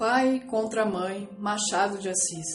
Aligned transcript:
pai 0.00 0.40
contra 0.48 0.84
a 0.84 0.86
mãe, 0.86 1.28
Machado 1.38 1.98
de 1.98 2.08
Assis. 2.08 2.46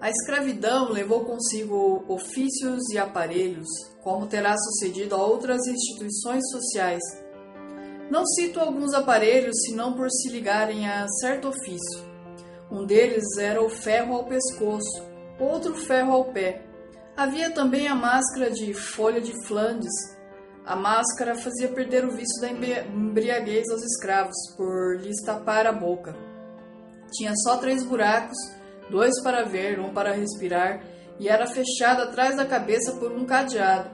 A 0.00 0.08
escravidão 0.08 0.92
levou 0.92 1.24
consigo 1.24 2.04
ofícios 2.06 2.88
e 2.92 2.96
aparelhos, 2.96 3.66
como 4.00 4.28
terá 4.28 4.56
sucedido 4.56 5.16
a 5.16 5.18
outras 5.26 5.66
instituições 5.66 6.48
sociais. 6.52 7.02
Não 8.08 8.24
cito 8.24 8.60
alguns 8.60 8.94
aparelhos 8.94 9.56
senão 9.66 9.94
por 9.94 10.08
se 10.08 10.28
ligarem 10.28 10.88
a 10.88 11.08
certo 11.20 11.48
ofício. 11.48 12.06
Um 12.70 12.86
deles 12.86 13.36
era 13.36 13.60
o 13.60 13.68
ferro 13.68 14.14
ao 14.14 14.26
pescoço, 14.26 15.02
outro 15.40 15.74
ferro 15.74 16.12
ao 16.12 16.26
pé. 16.26 16.64
Havia 17.16 17.50
também 17.50 17.88
a 17.88 17.96
máscara 17.96 18.48
de 18.52 18.72
folha 18.72 19.20
de 19.20 19.32
Flandes, 19.44 19.92
a 20.68 20.76
máscara 20.76 21.34
fazia 21.34 21.68
perder 21.68 22.04
o 22.04 22.10
vício 22.10 22.42
da 22.42 22.50
embriaguez 22.50 23.70
aos 23.70 23.82
escravos, 23.82 24.36
por 24.54 25.00
lhes 25.00 25.22
tapar 25.24 25.66
a 25.66 25.72
boca. 25.72 26.14
Tinha 27.10 27.32
só 27.36 27.56
três 27.56 27.82
buracos, 27.82 28.36
dois 28.90 29.18
para 29.22 29.46
ver, 29.46 29.80
um 29.80 29.94
para 29.94 30.12
respirar, 30.12 30.84
e 31.18 31.26
era 31.26 31.46
fechada 31.46 32.02
atrás 32.02 32.36
da 32.36 32.44
cabeça 32.44 32.92
por 32.92 33.10
um 33.10 33.24
cadeado. 33.24 33.88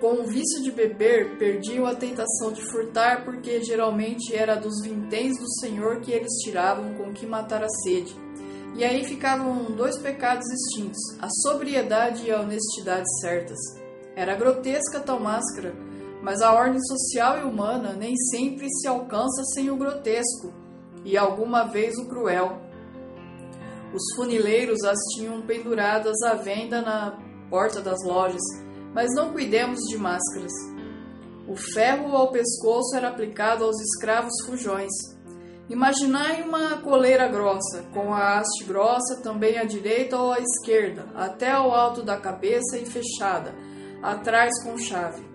Com 0.00 0.22
o 0.22 0.26
vício 0.26 0.62
de 0.62 0.72
beber, 0.72 1.36
perdiam 1.36 1.84
a 1.84 1.94
tentação 1.94 2.52
de 2.52 2.62
furtar, 2.62 3.26
porque 3.26 3.62
geralmente 3.62 4.34
era 4.34 4.56
dos 4.56 4.82
vinténs 4.82 5.38
do 5.38 5.60
Senhor 5.60 6.00
que 6.00 6.10
eles 6.10 6.32
tiravam 6.42 6.94
com 6.94 7.12
que 7.12 7.26
matar 7.26 7.62
a 7.62 7.68
sede. 7.84 8.16
E 8.74 8.82
aí 8.82 9.04
ficavam 9.04 9.70
dois 9.72 9.98
pecados 9.98 10.46
extintos, 10.50 10.98
a 11.20 11.28
sobriedade 11.28 12.24
e 12.24 12.30
a 12.30 12.40
honestidade 12.40 13.04
certas. 13.20 13.58
Era 14.16 14.34
grotesca 14.34 15.00
tal 15.00 15.20
máscara, 15.20 15.74
mas 16.22 16.40
a 16.40 16.54
ordem 16.54 16.80
social 16.84 17.40
e 17.40 17.42
humana 17.42 17.94
nem 17.94 18.16
sempre 18.30 18.68
se 18.70 18.86
alcança 18.86 19.42
sem 19.54 19.70
o 19.70 19.76
grotesco 19.76 20.52
e 21.04 21.18
alguma 21.18 21.64
vez 21.64 21.98
o 21.98 22.06
cruel. 22.08 22.62
Os 23.92 24.14
funileiros 24.14 24.84
as 24.84 24.98
tinham 25.14 25.42
penduradas 25.42 26.22
à 26.22 26.34
venda 26.34 26.80
na 26.80 27.18
porta 27.50 27.80
das 27.80 27.98
lojas, 28.04 28.40
mas 28.94 29.12
não 29.14 29.32
cuidemos 29.32 29.80
de 29.90 29.98
máscaras. 29.98 30.52
O 31.48 31.56
ferro 31.56 32.16
ao 32.16 32.30
pescoço 32.30 32.96
era 32.96 33.08
aplicado 33.08 33.64
aos 33.64 33.78
escravos 33.80 34.32
fujões. 34.46 34.92
Imaginai 35.68 36.42
uma 36.42 36.78
coleira 36.82 37.26
grossa, 37.28 37.82
com 37.92 38.14
a 38.14 38.38
haste 38.38 38.64
grossa 38.64 39.16
também 39.22 39.58
à 39.58 39.64
direita 39.64 40.16
ou 40.16 40.32
à 40.32 40.38
esquerda, 40.38 41.06
até 41.14 41.50
ao 41.50 41.72
alto 41.72 42.02
da 42.02 42.16
cabeça 42.16 42.78
e 42.78 42.86
fechada, 42.86 43.54
atrás 44.02 44.62
com 44.62 44.78
chave. 44.78 45.31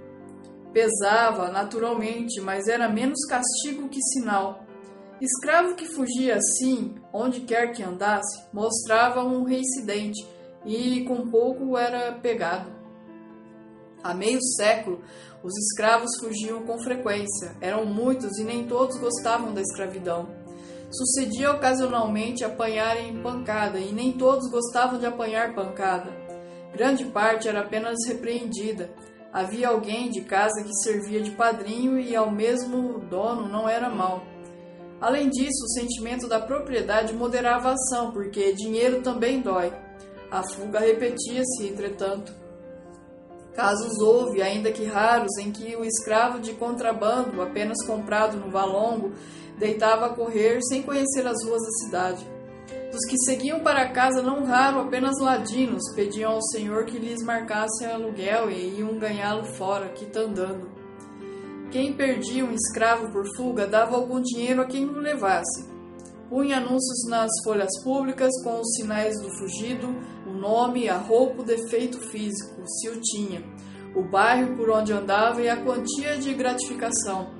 Pesava, 0.73 1.49
naturalmente, 1.49 2.39
mas 2.41 2.67
era 2.67 2.89
menos 2.89 3.25
castigo 3.25 3.89
que 3.89 4.01
sinal. 4.01 4.63
Escravo 5.19 5.75
que 5.75 5.87
fugia 5.87 6.35
assim, 6.35 6.95
onde 7.11 7.41
quer 7.41 7.71
que 7.71 7.81
andasse, 7.81 8.45
mostrava 8.53 9.23
um 9.23 9.43
reincidente 9.43 10.23
e 10.63 11.03
com 11.05 11.29
pouco 11.29 11.77
era 11.77 12.11
pegado. 12.13 12.69
Há 14.03 14.13
meio 14.13 14.39
século, 14.55 15.01
os 15.43 15.53
escravos 15.57 16.11
fugiam 16.19 16.63
com 16.63 16.77
frequência, 16.79 17.55
eram 17.59 17.85
muitos 17.85 18.37
e 18.37 18.43
nem 18.43 18.67
todos 18.67 18.99
gostavam 18.99 19.53
da 19.53 19.61
escravidão. 19.61 20.29
Sucedia 20.91 21.51
ocasionalmente 21.51 22.45
apanharem 22.45 23.21
pancada 23.21 23.79
e 23.79 23.91
nem 23.91 24.13
todos 24.13 24.49
gostavam 24.49 24.99
de 24.99 25.05
apanhar 25.05 25.53
pancada. 25.53 26.11
Grande 26.71 27.05
parte 27.05 27.47
era 27.47 27.61
apenas 27.61 27.97
repreendida. 28.07 28.89
Havia 29.37 29.67
alguém 29.67 30.09
de 30.09 30.21
casa 30.21 30.63
que 30.63 30.73
servia 30.81 31.21
de 31.21 31.29
padrinho 31.29 31.99
e 31.99 32.15
ao 32.15 32.31
mesmo 32.31 32.97
dono 33.01 33.47
não 33.47 33.69
era 33.69 33.87
mal. 33.87 34.23
Além 34.99 35.29
disso, 35.29 35.63
o 35.63 35.73
sentimento 35.79 36.27
da 36.27 36.39
propriedade 36.39 37.13
moderava 37.13 37.69
a 37.69 37.73
ação, 37.73 38.11
porque 38.11 38.51
dinheiro 38.53 39.03
também 39.03 39.39
dói. 39.39 39.71
A 40.31 40.41
fuga 40.41 40.79
repetia-se, 40.79 41.67
entretanto. 41.67 42.33
Casos 43.53 43.99
houve, 43.99 44.41
ainda 44.41 44.71
que 44.71 44.85
raros, 44.85 45.37
em 45.37 45.51
que 45.51 45.75
o 45.75 45.85
escravo 45.85 46.39
de 46.39 46.53
contrabando, 46.53 47.39
apenas 47.39 47.85
comprado 47.85 48.37
no 48.37 48.49
valongo, 48.49 49.11
deitava 49.59 50.07
a 50.07 50.15
correr 50.15 50.63
sem 50.63 50.81
conhecer 50.81 51.27
as 51.27 51.45
ruas 51.45 51.61
da 51.61 51.71
cidade. 51.85 52.36
Dos 52.97 53.05
que 53.05 53.17
seguiam 53.25 53.59
para 53.59 53.89
casa, 53.89 54.23
não 54.23 54.43
raro, 54.43 54.79
apenas 54.79 55.19
ladinos 55.21 55.83
pediam 55.93 56.31
ao 56.31 56.41
Senhor 56.41 56.83
que 56.85 56.97
lhes 56.97 57.21
marcasse 57.21 57.85
aluguel 57.85 58.49
e 58.49 58.79
iam 58.79 58.97
ganhá-lo 58.97 59.45
fora, 59.53 59.89
quitandando. 59.89 60.67
Quem 61.69 61.93
perdia 61.93 62.43
um 62.43 62.55
escravo 62.55 63.11
por 63.11 63.23
fuga 63.35 63.67
dava 63.67 63.95
algum 63.95 64.19
dinheiro 64.19 64.63
a 64.63 64.65
quem 64.65 64.83
o 64.85 64.97
levasse. 64.97 65.69
Punha 66.27 66.57
anúncios 66.57 67.07
nas 67.07 67.29
folhas 67.43 67.69
públicas 67.83 68.31
com 68.43 68.59
os 68.59 68.75
sinais 68.75 69.21
do 69.21 69.29
fugido, 69.37 69.95
o 70.25 70.31
nome, 70.31 70.89
a 70.89 70.97
roupa, 70.97 71.43
o 71.43 71.45
defeito 71.45 71.99
físico, 71.99 72.63
se 72.65 72.89
o 72.89 72.99
tinha, 72.99 73.43
o 73.95 74.01
bairro 74.01 74.55
por 74.55 74.71
onde 74.71 74.91
andava 74.91 75.39
e 75.39 75.47
a 75.47 75.63
quantia 75.63 76.17
de 76.17 76.33
gratificação. 76.33 77.36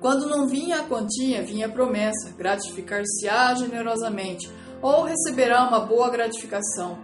Quando 0.00 0.28
não 0.28 0.46
vinha 0.46 0.80
a 0.80 0.84
quantia, 0.84 1.42
vinha 1.42 1.66
a 1.66 1.72
promessa: 1.72 2.34
gratificar-se-á 2.36 3.54
generosamente, 3.54 4.50
ou 4.82 5.04
receberá 5.04 5.66
uma 5.66 5.80
boa 5.80 6.10
gratificação. 6.10 6.98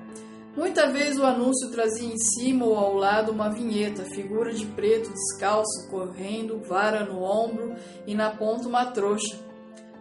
Muita 0.55 0.91
vez 0.91 1.19
o 1.19 1.25
anúncio 1.25 1.71
trazia 1.71 2.13
em 2.13 2.19
cima 2.19 2.67
ou 2.67 2.77
ao 2.77 2.95
lado 2.95 3.33
uma 3.33 3.49
vinheta, 3.49 4.05
figura 4.05 4.53
de 4.53 4.67
preto 4.67 5.11
descalço, 5.11 5.89
correndo, 5.89 6.61
vara 6.61 7.07
no 7.07 7.23
ombro 7.23 7.75
e 8.07 8.15
na 8.15 8.31
ponta 8.31 8.69
uma 8.69 8.85
trouxa. 8.85 9.39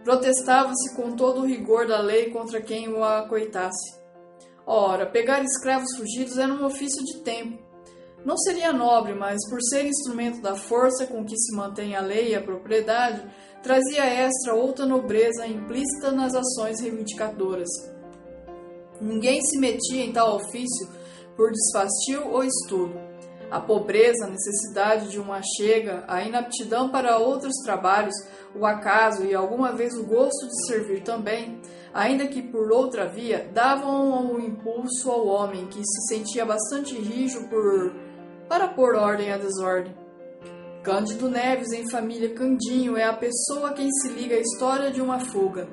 Protestava-se 0.03 0.93
com 0.95 1.15
todo 1.15 1.41
o 1.41 1.45
rigor 1.45 1.87
da 1.87 2.01
lei 2.01 2.31
contra 2.31 2.61
quem 2.61 2.89
o 2.89 3.01
acoitasse. 3.01 4.01
Ora, 4.65 5.05
pegar 5.05 5.41
escravos 5.41 5.95
fugidos 5.95 6.37
era 6.37 6.51
um 6.51 6.65
ofício 6.65 7.01
de 7.05 7.19
tempo. 7.19 7.70
Não 8.23 8.37
seria 8.37 8.71
nobre, 8.71 9.15
mas 9.15 9.37
por 9.49 9.59
ser 9.61 9.85
instrumento 9.85 10.41
da 10.41 10.55
força 10.55 11.07
com 11.07 11.25
que 11.25 11.35
se 11.35 11.55
mantém 11.55 11.95
a 11.95 12.01
lei 12.01 12.29
e 12.29 12.35
a 12.35 12.41
propriedade, 12.41 13.23
trazia 13.63 14.05
extra 14.05 14.53
outra 14.53 14.85
nobreza 14.85 15.47
implícita 15.47 16.11
nas 16.11 16.35
ações 16.35 16.79
reivindicadoras. 16.79 17.69
Ninguém 18.99 19.41
se 19.41 19.57
metia 19.57 20.05
em 20.05 20.13
tal 20.13 20.35
ofício 20.35 20.87
por 21.35 21.51
desfastio 21.51 22.27
ou 22.31 22.43
estudo. 22.43 22.93
A 23.49 23.59
pobreza, 23.59 24.25
a 24.25 24.29
necessidade 24.29 25.09
de 25.09 25.19
uma 25.19 25.41
chega, 25.57 26.05
a 26.07 26.23
inaptidão 26.23 26.89
para 26.89 27.17
outros 27.17 27.55
trabalhos, 27.65 28.13
o 28.55 28.65
acaso 28.65 29.25
e 29.25 29.33
alguma 29.33 29.73
vez 29.73 29.93
o 29.95 30.05
gosto 30.05 30.47
de 30.47 30.67
servir 30.67 31.03
também, 31.03 31.59
ainda 31.93 32.27
que 32.27 32.41
por 32.41 32.71
outra 32.71 33.09
via, 33.09 33.49
davam 33.51 34.31
um 34.31 34.39
impulso 34.39 35.09
ao 35.09 35.27
homem 35.27 35.67
que 35.67 35.81
se 35.83 36.15
sentia 36.15 36.45
bastante 36.45 36.95
rijo 36.95 37.49
por 37.49 38.10
para 38.51 38.67
pôr 38.67 38.95
ordem 38.95 39.31
à 39.31 39.37
desordem. 39.37 39.95
Cândido 40.83 41.29
Neves, 41.29 41.71
em 41.71 41.89
família 41.89 42.33
Candinho, 42.33 42.97
é 42.97 43.05
a 43.05 43.13
pessoa 43.13 43.69
a 43.69 43.73
quem 43.73 43.89
se 43.89 44.09
liga 44.09 44.35
a 44.35 44.41
história 44.41 44.91
de 44.91 45.01
uma 45.01 45.19
fuga. 45.19 45.69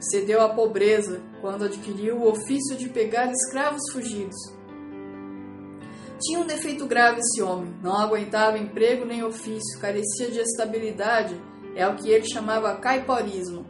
Cedeu 0.00 0.40
à 0.40 0.48
pobreza 0.48 1.22
quando 1.40 1.66
adquiriu 1.66 2.16
o 2.16 2.28
ofício 2.28 2.74
de 2.76 2.88
pegar 2.88 3.30
escravos 3.30 3.92
fugidos. 3.92 4.34
Tinha 6.20 6.40
um 6.40 6.46
defeito 6.46 6.84
grave 6.88 7.20
esse 7.20 7.40
homem, 7.40 7.72
não 7.80 7.96
aguentava 7.96 8.58
emprego 8.58 9.04
nem 9.04 9.22
ofício, 9.22 9.78
carecia 9.80 10.28
de 10.28 10.40
estabilidade, 10.40 11.40
é 11.76 11.86
o 11.86 11.94
que 11.94 12.10
ele 12.10 12.28
chamava 12.28 12.74
caiporismo. 12.74 13.64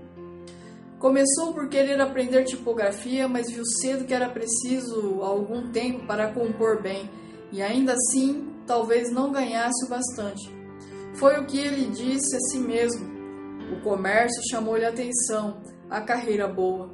Começou 0.99 1.53
por 1.53 1.69
querer 1.69 2.01
aprender 2.01 2.45
tipografia, 2.45 3.29
mas 3.29 3.51
viu 3.51 3.67
cedo 3.83 4.07
que 4.07 4.15
era 4.15 4.31
preciso 4.31 5.21
algum 5.21 5.71
tempo 5.71 6.07
para 6.07 6.33
compor 6.33 6.81
bem 6.81 7.07
e 7.53 7.63
ainda 7.63 7.93
assim 7.93 8.53
talvez 8.67 9.11
não 9.11 9.33
ganhasse 9.33 9.87
o 9.87 9.89
bastante. 9.89 10.55
Foi 11.15 11.39
o 11.41 11.47
que 11.47 11.59
ele 11.59 11.87
disse 11.87 12.37
a 12.37 12.41
si 12.41 12.59
mesmo. 12.59 13.07
O 13.73 13.81
comércio 13.83 14.43
chamou-lhe 14.51 14.85
a 14.85 14.91
atenção, 14.91 15.63
a 15.89 16.01
carreira 16.01 16.47
boa. 16.47 16.91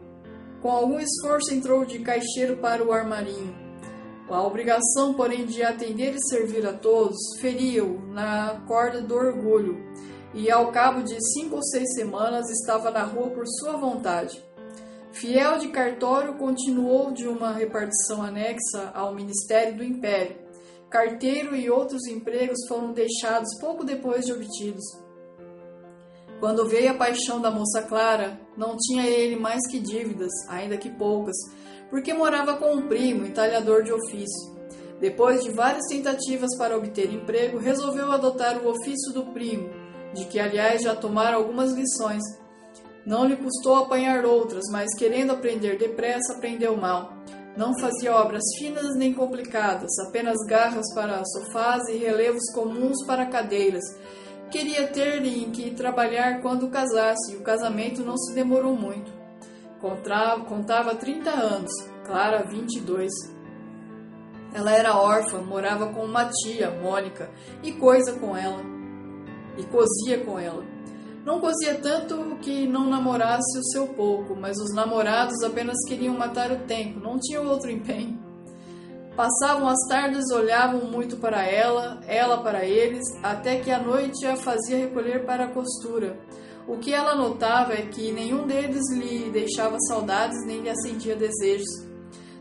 Com 0.61 0.71
algum 0.71 0.99
esforço 1.00 1.53
entrou 1.53 1.85
de 1.85 1.99
caixeiro 1.99 2.59
para 2.59 2.85
o 2.85 2.93
armarinho. 2.93 3.62
A 4.31 4.43
obrigação, 4.47 5.12
porém, 5.12 5.44
de 5.44 5.62
atender 5.62 6.15
e 6.15 6.29
servir 6.29 6.67
a 6.67 6.73
todos 6.73 7.19
feria-o 7.41 8.00
na 8.12 8.62
corda 8.67 9.03
do 9.03 9.15
orgulho, 9.15 9.76
e 10.32 10.50
ao 10.50 10.73
cabo 10.73 11.03
de 11.03 11.19
cinco 11.35 11.56
ou 11.56 11.62
seis 11.62 11.93
semanas 11.94 12.49
estava 12.49 12.91
na 12.91 13.03
rua 13.03 13.29
por 13.29 13.44
sua 13.47 13.76
vontade. 13.76 14.43
Fiel 15.12 15.59
de 15.59 15.69
cartório, 15.69 16.38
continuou 16.38 17.12
de 17.12 17.29
uma 17.29 17.53
repartição 17.53 18.23
anexa 18.23 18.91
ao 18.94 19.15
Ministério 19.15 19.76
do 19.76 19.85
Império. 19.85 20.42
Carteiro 20.93 21.56
e 21.56 21.71
outros 21.71 22.06
empregos 22.06 22.59
foram 22.69 22.93
deixados 22.93 23.49
pouco 23.59 23.83
depois 23.83 24.27
de 24.27 24.33
obtidos. 24.35 24.85
Quando 26.39 26.69
veio 26.69 26.91
a 26.91 26.94
paixão 26.94 27.41
da 27.41 27.50
moça 27.50 27.81
Clara, 27.81 28.39
não 28.59 28.77
tinha 28.77 29.06
ele 29.06 29.37
mais 29.37 29.67
que 29.71 29.79
dívidas, 29.79 30.31
ainda 30.50 30.77
que 30.77 30.91
poucas, 30.91 31.35
porque 31.89 32.12
morava 32.12 32.59
com 32.59 32.75
um 32.75 32.89
primo, 32.89 33.25
entalhador 33.25 33.83
de 33.83 33.91
ofício. 33.91 34.53
Depois 35.00 35.43
de 35.43 35.50
várias 35.53 35.87
tentativas 35.89 36.55
para 36.59 36.77
obter 36.77 37.11
emprego, 37.11 37.56
resolveu 37.56 38.12
adotar 38.12 38.59
o 38.59 38.69
ofício 38.69 39.15
do 39.15 39.33
primo, 39.33 39.71
de 40.12 40.27
que 40.27 40.38
aliás 40.38 40.83
já 40.83 40.95
tomara 40.95 41.37
algumas 41.37 41.73
lições, 41.73 42.23
Não 43.05 43.25
lhe 43.25 43.35
custou 43.35 43.77
apanhar 43.77 44.25
outras, 44.25 44.62
mas 44.71 44.95
querendo 44.97 45.33
aprender 45.33 45.77
depressa, 45.77 46.35
aprendeu 46.35 46.77
mal. 46.77 47.15
Não 47.56 47.78
fazia 47.78 48.14
obras 48.14 48.43
finas 48.58 48.96
nem 48.96 49.12
complicadas, 49.12 49.90
apenas 50.08 50.37
garras 50.46 50.87
para 50.94 51.22
sofás 51.25 51.87
e 51.88 51.99
relevos 51.99 52.50
comuns 52.54 53.04
para 53.06 53.26
cadeiras. 53.26 53.84
Queria 54.50 54.87
ter 54.88 55.25
em 55.25 55.50
que 55.50 55.70
trabalhar 55.70 56.40
quando 56.40 56.70
casasse, 56.70 57.32
e 57.32 57.37
o 57.37 57.43
casamento 57.43 58.02
não 58.02 58.16
se 58.16 58.34
demorou 58.34 58.75
muito. 58.75 59.12
Contava, 59.81 60.44
contava 60.44 60.94
30 60.94 61.31
anos, 61.31 61.70
Clara 62.06 62.43
22. 62.44 63.10
Ela 64.54 64.72
era 64.72 64.96
órfã, 64.96 65.38
morava 65.43 65.93
com 65.93 66.04
uma 66.04 66.26
tia, 66.26 66.70
Mônica, 66.70 67.31
e 67.62 67.72
coisa 67.72 68.12
com 68.19 68.37
ela. 68.37 68.62
E 69.58 69.64
cozia 69.64 70.25
com 70.25 70.38
ela. 70.38 70.72
Não 71.25 71.39
cozia 71.39 71.77
tanto 71.77 72.37
que 72.41 72.67
não 72.67 72.91
namorasse 72.91 73.57
o 73.59 73.65
seu 73.71 73.87
pouco, 73.89 74.35
mas 74.35 74.57
os 74.59 74.75
namorados 74.75 75.41
apenas 75.45 75.77
queriam 75.87 76.17
matar 76.17 76.51
o 76.51 76.65
tempo, 76.67 76.99
não 76.99 77.19
tinham 77.19 77.47
outro 77.47 77.71
empenho. 77.71 78.21
Passavam 79.15 79.69
as 79.69 79.79
tardes, 79.89 80.31
olhavam 80.33 80.91
muito 80.91 81.19
para 81.19 81.45
ela, 81.45 82.01
ela 82.09 82.43
para 82.43 82.65
eles, 82.65 83.05
até 83.23 83.61
que 83.61 83.71
a 83.71 83.79
noite 83.79 84.27
a 84.27 84.37
fazia 84.37 84.79
recolher 84.79 85.25
para 85.25 85.45
a 85.45 85.53
costura. 85.53 86.19
O 86.67 86.79
que 86.79 86.93
ela 86.93 87.15
notava 87.15 87.73
é 87.75 87.83
que 87.83 88.11
nenhum 88.11 88.47
deles 88.47 88.91
lhe 88.91 89.31
deixava 89.31 89.77
saudades 89.81 90.45
nem 90.47 90.63
lhe 90.63 90.71
acendia 90.71 91.15
desejos. 91.15 91.87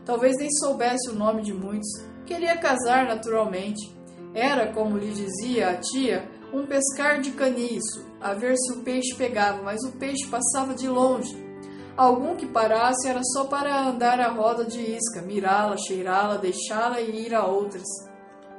Talvez 0.04 0.36
nem 0.38 0.50
soubesse 0.50 1.10
o 1.10 1.14
nome 1.14 1.42
de 1.42 1.52
muitos. 1.52 1.88
Queria 2.24 2.56
casar 2.56 3.06
naturalmente. 3.06 3.94
Era, 4.34 4.72
como 4.72 4.96
lhe 4.96 5.12
dizia 5.12 5.70
a 5.70 5.76
tia, 5.76 6.28
um 6.52 6.64
pescar 6.64 7.20
de 7.20 7.32
caniço, 7.32 8.11
a 8.22 8.34
ver 8.34 8.56
se 8.56 8.72
o 8.72 8.82
peixe 8.82 9.14
pegava, 9.16 9.62
mas 9.62 9.82
o 9.82 9.92
peixe 9.92 10.26
passava 10.28 10.74
de 10.74 10.88
longe. 10.88 11.42
Algum 11.96 12.36
que 12.36 12.46
parasse 12.46 13.08
era 13.08 13.20
só 13.22 13.44
para 13.44 13.88
andar 13.88 14.18
a 14.20 14.30
roda 14.30 14.64
de 14.64 14.80
isca, 14.80 15.20
mirá-la, 15.20 15.76
cheirá-la, 15.76 16.36
deixá-la 16.36 17.00
e 17.00 17.26
ir 17.26 17.34
a 17.34 17.44
outras. 17.44 17.86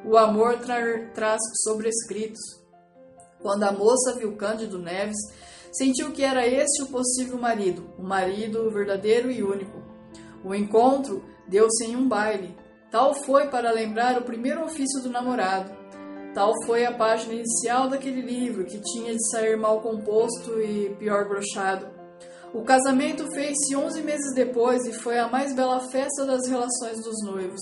O 0.06 0.18
amor 0.18 0.60
tra 0.60 0.78
traz 1.14 1.42
sobrescritos. 1.64 2.42
Quando 3.42 3.64
a 3.64 3.72
moça 3.72 4.16
viu 4.18 4.36
Cândido 4.36 4.78
Neves, 4.78 5.18
sentiu 5.72 6.12
que 6.12 6.24
era 6.24 6.46
esse 6.46 6.84
o 6.84 6.88
possível 6.88 7.38
marido, 7.38 7.90
o 7.98 8.04
marido 8.04 8.70
verdadeiro 8.70 9.32
e 9.32 9.42
único. 9.42 9.82
O 10.44 10.54
encontro 10.54 11.24
deu-se 11.48 11.86
em 11.86 11.96
um 11.96 12.08
baile. 12.08 12.56
Tal 12.92 13.16
foi 13.16 13.48
para 13.48 13.72
lembrar 13.72 14.20
o 14.20 14.26
primeiro 14.26 14.64
ofício 14.64 15.02
do 15.02 15.10
namorado. 15.10 15.83
Tal 16.34 16.52
foi 16.66 16.84
a 16.84 16.92
página 16.92 17.36
inicial 17.36 17.88
daquele 17.88 18.22
livro, 18.22 18.66
que 18.66 18.82
tinha 18.82 19.14
de 19.14 19.30
sair 19.30 19.56
mal 19.56 19.82
composto 19.82 20.60
e 20.60 20.96
pior 20.98 21.28
brochado. 21.28 21.88
O 22.52 22.64
casamento 22.64 23.32
fez-se 23.32 23.76
11 23.76 24.02
meses 24.02 24.34
depois 24.34 24.86
e 24.86 24.94
foi 24.94 25.20
a 25.20 25.28
mais 25.28 25.56
bela 25.56 25.80
festa 25.92 26.26
das 26.26 26.48
relações 26.48 27.04
dos 27.04 27.24
noivos. 27.24 27.62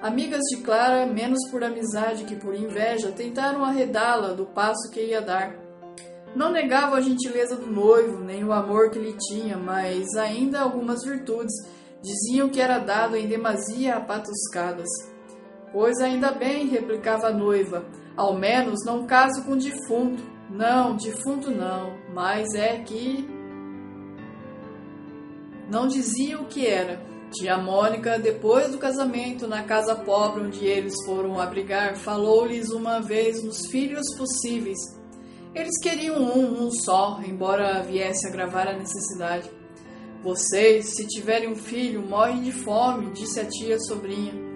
Amigas 0.00 0.42
de 0.50 0.58
Clara, 0.58 1.06
menos 1.06 1.38
por 1.50 1.62
amizade 1.62 2.24
que 2.24 2.36
por 2.36 2.54
inveja, 2.54 3.12
tentaram 3.12 3.64
arredá-la 3.64 4.32
do 4.32 4.46
passo 4.46 4.90
que 4.90 5.00
ia 5.00 5.20
dar. 5.20 5.54
Não 6.34 6.50
negavam 6.52 6.94
a 6.94 7.00
gentileza 7.00 7.56
do 7.56 7.66
noivo, 7.66 8.22
nem 8.22 8.44
o 8.44 8.52
amor 8.52 8.90
que 8.90 8.98
lhe 8.98 9.16
tinha, 9.18 9.56
mas 9.56 10.14
ainda 10.16 10.60
algumas 10.60 11.02
virtudes. 11.04 11.52
Diziam 12.00 12.48
que 12.48 12.60
era 12.60 12.78
dado 12.78 13.16
em 13.16 13.26
demasia 13.26 13.96
a 13.96 14.00
patuscadas. 14.00 14.88
Pois 15.72 15.98
ainda 15.98 16.32
bem, 16.32 16.66
replicava 16.66 17.28
a 17.28 17.32
noiva, 17.32 17.84
ao 18.16 18.34
menos 18.34 18.84
não 18.84 19.06
caso 19.06 19.44
com 19.44 19.56
defunto. 19.56 20.22
Não, 20.50 20.96
defunto 20.96 21.50
não, 21.50 21.92
mas 22.14 22.54
é 22.54 22.78
que. 22.78 23.28
Não 25.70 25.86
dizia 25.86 26.40
o 26.40 26.46
que 26.46 26.66
era. 26.66 27.06
Tia 27.30 27.58
Mônica, 27.58 28.18
depois 28.18 28.70
do 28.72 28.78
casamento, 28.78 29.46
na 29.46 29.62
casa 29.62 29.94
pobre 29.94 30.44
onde 30.44 30.64
eles 30.64 30.94
foram 31.04 31.38
abrigar, 31.38 31.94
falou-lhes 31.96 32.70
uma 32.70 33.00
vez 33.00 33.42
nos 33.42 33.66
filhos 33.66 34.06
possíveis. 34.16 34.78
Eles 35.54 35.78
queriam 35.82 36.16
um, 36.16 36.66
um 36.66 36.70
só, 36.70 37.20
embora 37.26 37.82
viesse 37.82 38.26
a 38.26 38.30
gravar 38.30 38.66
a 38.66 38.78
necessidade. 38.78 39.50
Vocês, 40.22 40.94
se 40.96 41.06
tiverem 41.06 41.50
um 41.50 41.56
filho, 41.56 42.00
morrem 42.00 42.42
de 42.42 42.52
fome, 42.52 43.12
disse 43.12 43.38
a 43.40 43.44
tia 43.44 43.78
sobrinha. 43.78 44.47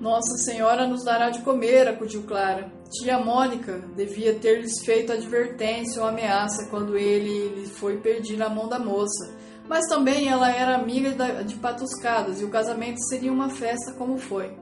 Nossa 0.00 0.36
Senhora 0.44 0.86
nos 0.86 1.04
dará 1.04 1.30
de 1.30 1.40
comer, 1.40 1.88
acudiu 1.88 2.22
Clara. 2.24 2.70
Tia 2.90 3.18
Mônica 3.18 3.82
devia 3.96 4.34
ter-lhes 4.34 4.84
feito 4.84 5.12
advertência 5.12 6.02
ou 6.02 6.08
ameaça 6.08 6.68
quando 6.68 6.96
ele 6.96 7.48
lhe 7.48 7.66
foi 7.66 7.96
perdido 7.98 8.38
na 8.38 8.48
mão 8.48 8.68
da 8.68 8.78
moça. 8.78 9.34
Mas 9.68 9.86
também 9.88 10.28
ela 10.28 10.50
era 10.50 10.76
amiga 10.76 11.42
de 11.42 11.56
patuscadas 11.56 12.40
e 12.40 12.44
o 12.44 12.50
casamento 12.50 13.00
seria 13.08 13.32
uma 13.32 13.48
festa 13.48 13.94
como 13.94 14.18
foi. 14.18 14.56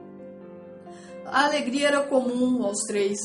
A 1.25 1.45
alegria 1.45 1.87
era 1.89 2.03
comum 2.03 2.63
aos 2.63 2.79
três. 2.87 3.17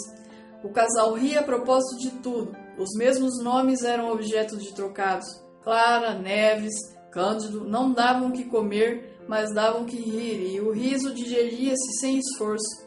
O 0.63 0.69
casal 0.71 1.15
ria 1.15 1.41
a 1.41 1.45
propósito 1.45 2.01
de 2.01 2.11
tudo. 2.23 2.55
Os 2.77 2.91
mesmos 2.99 3.43
nomes 3.43 3.83
eram 3.83 4.11
objeto 4.11 4.57
de 4.57 4.75
trocados. 4.75 5.27
Clara, 5.63 6.15
Neves, 6.15 6.75
Cândido 7.11 7.65
não 7.65 7.93
davam 7.93 8.29
o 8.29 8.33
que 8.33 8.45
comer 8.45 9.20
mas 9.31 9.55
davam 9.55 9.85
que 9.85 9.95
rir, 9.95 10.55
e 10.55 10.61
o 10.61 10.73
riso 10.73 11.15
digeria-se 11.15 12.01
sem 12.01 12.19
esforço. 12.19 12.85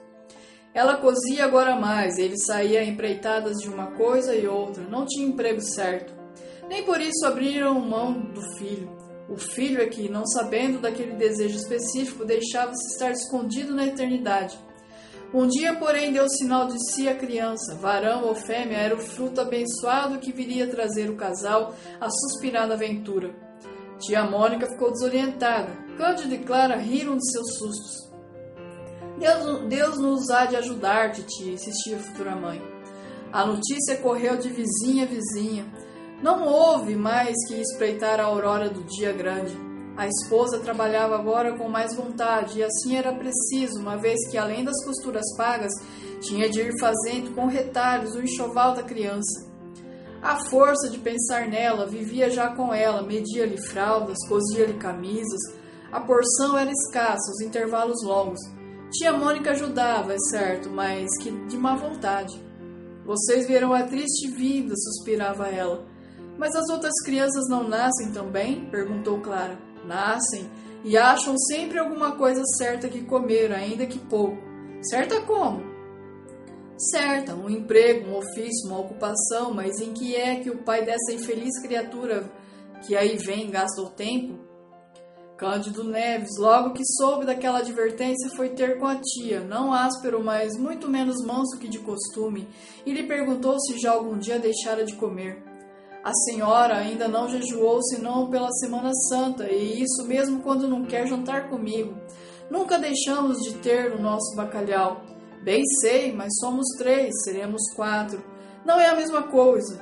Ela 0.73 0.97
cozia 0.97 1.45
agora 1.45 1.77
mais, 1.77 2.17
ele 2.17 2.37
saía 2.37 2.83
empreitadas 2.83 3.59
de 3.59 3.69
uma 3.69 3.91
coisa 3.91 4.35
e 4.35 4.45
outra, 4.45 4.83
não 4.83 5.05
tinha 5.05 5.25
emprego 5.25 5.61
certo. 5.61 6.13
Nem 6.67 6.83
por 6.83 6.99
isso 6.99 7.25
abriram 7.25 7.79
mão 7.79 8.19
do 8.19 8.41
filho. 8.57 8.91
O 9.29 9.37
filho 9.37 9.81
é 9.81 9.85
que, 9.85 10.09
não 10.09 10.25
sabendo 10.25 10.81
daquele 10.81 11.13
desejo 11.13 11.55
específico, 11.55 12.25
deixava-se 12.25 12.91
estar 12.91 13.11
escondido 13.11 13.73
na 13.73 13.85
eternidade. 13.85 14.59
Um 15.33 15.47
dia, 15.47 15.73
porém, 15.75 16.11
deu 16.11 16.27
sinal 16.27 16.67
de 16.67 16.77
si 16.91 17.07
a 17.07 17.15
criança. 17.15 17.75
Varão 17.75 18.25
ou 18.25 18.35
fêmea 18.35 18.79
era 18.79 18.95
o 18.95 18.99
fruto 18.99 19.39
abençoado 19.39 20.19
que 20.19 20.33
viria 20.33 20.67
trazer 20.67 21.09
o 21.09 21.15
casal 21.15 21.73
a 22.01 22.09
suspirada 22.09 22.73
aventura. 22.73 23.33
Tia 24.05 24.23
Mônica 24.23 24.67
ficou 24.67 24.91
desorientada. 24.91 25.71
Cândido 25.97 26.33
e 26.33 26.39
Clara 26.39 26.75
riram 26.75 27.15
de 27.15 27.31
seus 27.31 27.57
sustos. 27.57 28.11
Deus, 29.17 29.67
Deus 29.69 29.97
nos 29.97 30.29
há 30.29 30.45
de 30.45 30.57
ajudar, 30.57 31.11
titia, 31.11 31.53
insistia 31.53 31.95
a 31.95 31.99
futura 31.99 32.35
mãe. 32.35 32.61
A 33.31 33.45
notícia 33.45 33.97
correu 33.97 34.37
de 34.37 34.49
vizinha 34.49 35.05
a 35.05 35.07
vizinha. 35.07 35.65
Não 36.21 36.45
houve 36.45 36.95
mais 36.95 37.35
que 37.47 37.55
espreitar 37.55 38.19
a 38.19 38.25
aurora 38.25 38.69
do 38.69 38.83
dia 38.83 39.13
grande. 39.13 39.57
A 39.95 40.07
esposa 40.07 40.59
trabalhava 40.59 41.15
agora 41.15 41.57
com 41.57 41.69
mais 41.69 41.95
vontade, 41.95 42.59
e 42.59 42.63
assim 42.63 42.97
era 42.97 43.13
preciso, 43.13 43.79
uma 43.79 43.95
vez 43.95 44.27
que, 44.29 44.37
além 44.37 44.63
das 44.63 44.83
costuras 44.83 45.25
pagas, 45.37 45.71
tinha 46.19 46.49
de 46.49 46.61
ir 46.61 46.73
fazendo 46.79 47.33
com 47.35 47.45
retalhos 47.45 48.15
o 48.15 48.21
enxoval 48.21 48.73
da 48.73 48.83
criança. 48.83 49.52
A 50.23 50.37
força 50.37 50.89
de 50.89 50.99
pensar 50.99 51.49
nela 51.49 51.85
vivia 51.85 52.29
já 52.29 52.47
com 52.55 52.73
ela, 52.73 53.03
media-lhe 53.03 53.57
fraldas, 53.57 54.17
cosia-lhe 54.29 54.75
camisas, 54.75 55.41
a 55.91 55.99
porção 55.99 56.57
era 56.57 56.71
escassa, 56.71 57.29
os 57.29 57.41
intervalos 57.41 58.01
longos. 58.05 58.39
Tia 58.93 59.11
Mônica 59.11 59.51
ajudava, 59.51 60.13
é 60.13 60.17
certo, 60.31 60.69
mas 60.69 61.09
que 61.21 61.29
de 61.47 61.57
má 61.57 61.75
vontade. 61.75 62.41
Vocês 63.05 63.45
viram 63.47 63.73
a 63.73 63.83
triste 63.83 64.29
vida, 64.29 64.73
suspirava 64.77 65.49
ela. 65.49 65.85
Mas 66.37 66.55
as 66.55 66.69
outras 66.69 66.93
crianças 67.03 67.49
não 67.49 67.67
nascem 67.67 68.13
também? 68.13 68.69
perguntou 68.69 69.19
Clara. 69.19 69.59
Nascem 69.85 70.49
e 70.85 70.95
acham 70.95 71.37
sempre 71.37 71.79
alguma 71.79 72.15
coisa 72.15 72.41
certa 72.57 72.87
que 72.87 73.03
comer, 73.03 73.51
ainda 73.51 73.85
que 73.85 73.99
pouco. 73.99 74.37
Certa 74.83 75.19
como? 75.23 75.72
Certa, 76.77 77.35
um 77.35 77.49
emprego, 77.49 78.09
um 78.09 78.17
ofício, 78.17 78.67
uma 78.67 78.79
ocupação, 78.79 79.53
mas 79.53 79.79
em 79.79 79.93
que 79.93 80.15
é 80.15 80.37
que 80.37 80.49
o 80.49 80.63
pai 80.63 80.83
dessa 80.83 81.13
infeliz 81.13 81.61
criatura 81.61 82.31
que 82.85 82.95
aí 82.95 83.17
vem 83.17 83.49
gasta 83.49 83.81
o 83.81 83.89
tempo? 83.89 84.39
Cândido 85.37 85.83
Neves, 85.83 86.37
logo 86.39 86.73
que 86.73 86.83
soube 86.85 87.25
daquela 87.25 87.59
advertência, 87.59 88.29
foi 88.35 88.49
ter 88.49 88.79
com 88.79 88.87
a 88.87 88.95
tia, 88.95 89.41
não 89.41 89.73
áspero, 89.73 90.23
mas 90.23 90.57
muito 90.57 90.89
menos 90.89 91.23
manso 91.25 91.59
que 91.59 91.67
de 91.67 91.79
costume, 91.79 92.47
e 92.85 92.93
lhe 92.93 93.03
perguntou 93.03 93.59
se 93.59 93.79
já 93.79 93.91
algum 93.91 94.17
dia 94.17 94.39
deixara 94.39 94.83
de 94.83 94.95
comer. 94.95 95.43
A 96.03 96.13
senhora 96.13 96.77
ainda 96.77 97.07
não 97.07 97.29
jejuou 97.29 97.81
senão 97.83 98.29
pela 98.29 98.51
Semana 98.51 98.91
Santa, 99.09 99.49
e 99.49 99.81
isso 99.81 100.05
mesmo 100.07 100.41
quando 100.41 100.67
não 100.67 100.85
quer 100.85 101.07
jantar 101.07 101.49
comigo. 101.49 101.95
Nunca 102.49 102.77
deixamos 102.77 103.37
de 103.39 103.53
ter 103.55 103.93
o 103.93 104.01
nosso 104.01 104.35
bacalhau. 104.35 105.01
Bem 105.43 105.63
sei, 105.81 106.11
mas 106.11 106.31
somos 106.39 106.65
três, 106.77 107.11
seremos 107.23 107.61
quatro. 107.75 108.23
Não 108.65 108.79
é 108.79 108.89
a 108.89 108.95
mesma 108.95 109.23
coisa. 109.23 109.79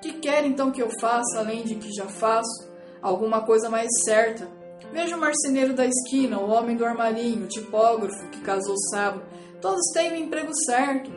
Que 0.00 0.12
quer 0.14 0.46
então 0.46 0.70
que 0.70 0.82
eu 0.82 0.88
faça, 0.98 1.38
além 1.38 1.64
de 1.64 1.74
que 1.74 1.92
já 1.92 2.06
faço? 2.06 2.70
Alguma 3.02 3.42
coisa 3.42 3.68
mais 3.68 3.88
certa 4.04 4.60
Veja 4.92 5.16
o 5.16 5.20
marceneiro 5.20 5.72
da 5.72 5.86
esquina, 5.86 6.40
o 6.40 6.50
homem 6.50 6.76
do 6.76 6.84
armarinho, 6.84 7.44
o 7.44 7.48
tipógrafo 7.48 8.28
que 8.30 8.40
casou 8.40 8.76
sábado. 8.90 9.22
Todos 9.60 9.84
têm 9.94 10.12
o 10.12 10.16
emprego 10.16 10.52
certo. 10.64 11.10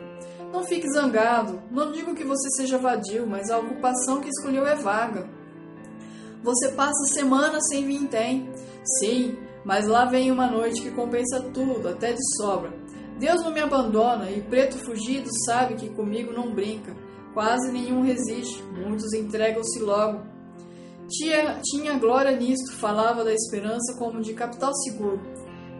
Não 0.52 0.62
fique 0.62 0.88
zangado. 0.92 1.60
Não 1.70 1.90
digo 1.90 2.14
que 2.14 2.22
você 2.22 2.48
seja 2.50 2.78
vadio, 2.78 3.26
mas 3.26 3.50
a 3.50 3.58
ocupação 3.58 4.20
que 4.20 4.28
escolheu 4.28 4.64
é 4.64 4.76
vaga. 4.76 5.28
Você 6.42 6.68
passa 6.72 7.12
semana 7.12 7.60
sem 7.62 7.84
vintém. 7.84 8.48
Sim, 9.00 9.36
mas 9.64 9.88
lá 9.88 10.04
vem 10.04 10.30
uma 10.30 10.46
noite 10.46 10.82
que 10.82 10.92
compensa 10.92 11.40
tudo, 11.52 11.88
até 11.88 12.12
de 12.12 12.36
sobra. 12.36 12.72
Deus 13.18 13.42
não 13.42 13.52
me 13.52 13.60
abandona 13.60 14.30
e 14.30 14.42
preto 14.42 14.76
fugido 14.78 15.28
sabe 15.46 15.74
que 15.74 15.88
comigo 15.90 16.32
não 16.32 16.52
brinca. 16.52 16.94
Quase 17.32 17.70
nenhum 17.72 18.02
resiste, 18.02 18.62
muitos 18.62 19.12
entregam-se 19.12 19.80
logo. 19.80 20.22
Tinha, 21.08 21.60
tinha 21.62 21.98
glória 21.98 22.36
nisto, 22.36 22.72
falava 22.76 23.24
da 23.24 23.32
esperança 23.32 23.96
como 23.98 24.20
de 24.20 24.34
capital 24.34 24.72
seguro. 24.74 25.20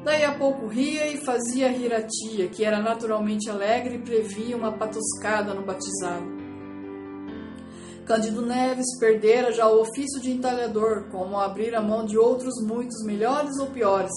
Daí 0.04 0.22
a 0.22 0.34
pouco 0.34 0.66
ria 0.66 1.06
e 1.08 1.16
fazia 1.16 1.68
rir 1.68 1.92
a 1.94 2.02
tia, 2.02 2.48
que 2.48 2.64
era 2.64 2.80
naturalmente 2.80 3.48
alegre 3.48 3.96
e 3.96 4.02
previa 4.02 4.56
uma 4.56 4.72
patuscada 4.72 5.54
no 5.54 5.62
batizado. 5.62 6.34
Cândido 8.04 8.44
Neves 8.44 8.98
perdera 9.00 9.50
já 9.50 9.66
o 9.66 9.80
ofício 9.80 10.20
de 10.20 10.30
entalhador, 10.30 11.04
como 11.10 11.40
abrir 11.40 11.74
a 11.74 11.80
mão 11.80 12.04
de 12.04 12.18
outros 12.18 12.54
muitos 12.62 13.02
melhores 13.02 13.58
ou 13.58 13.68
piores. 13.68 14.12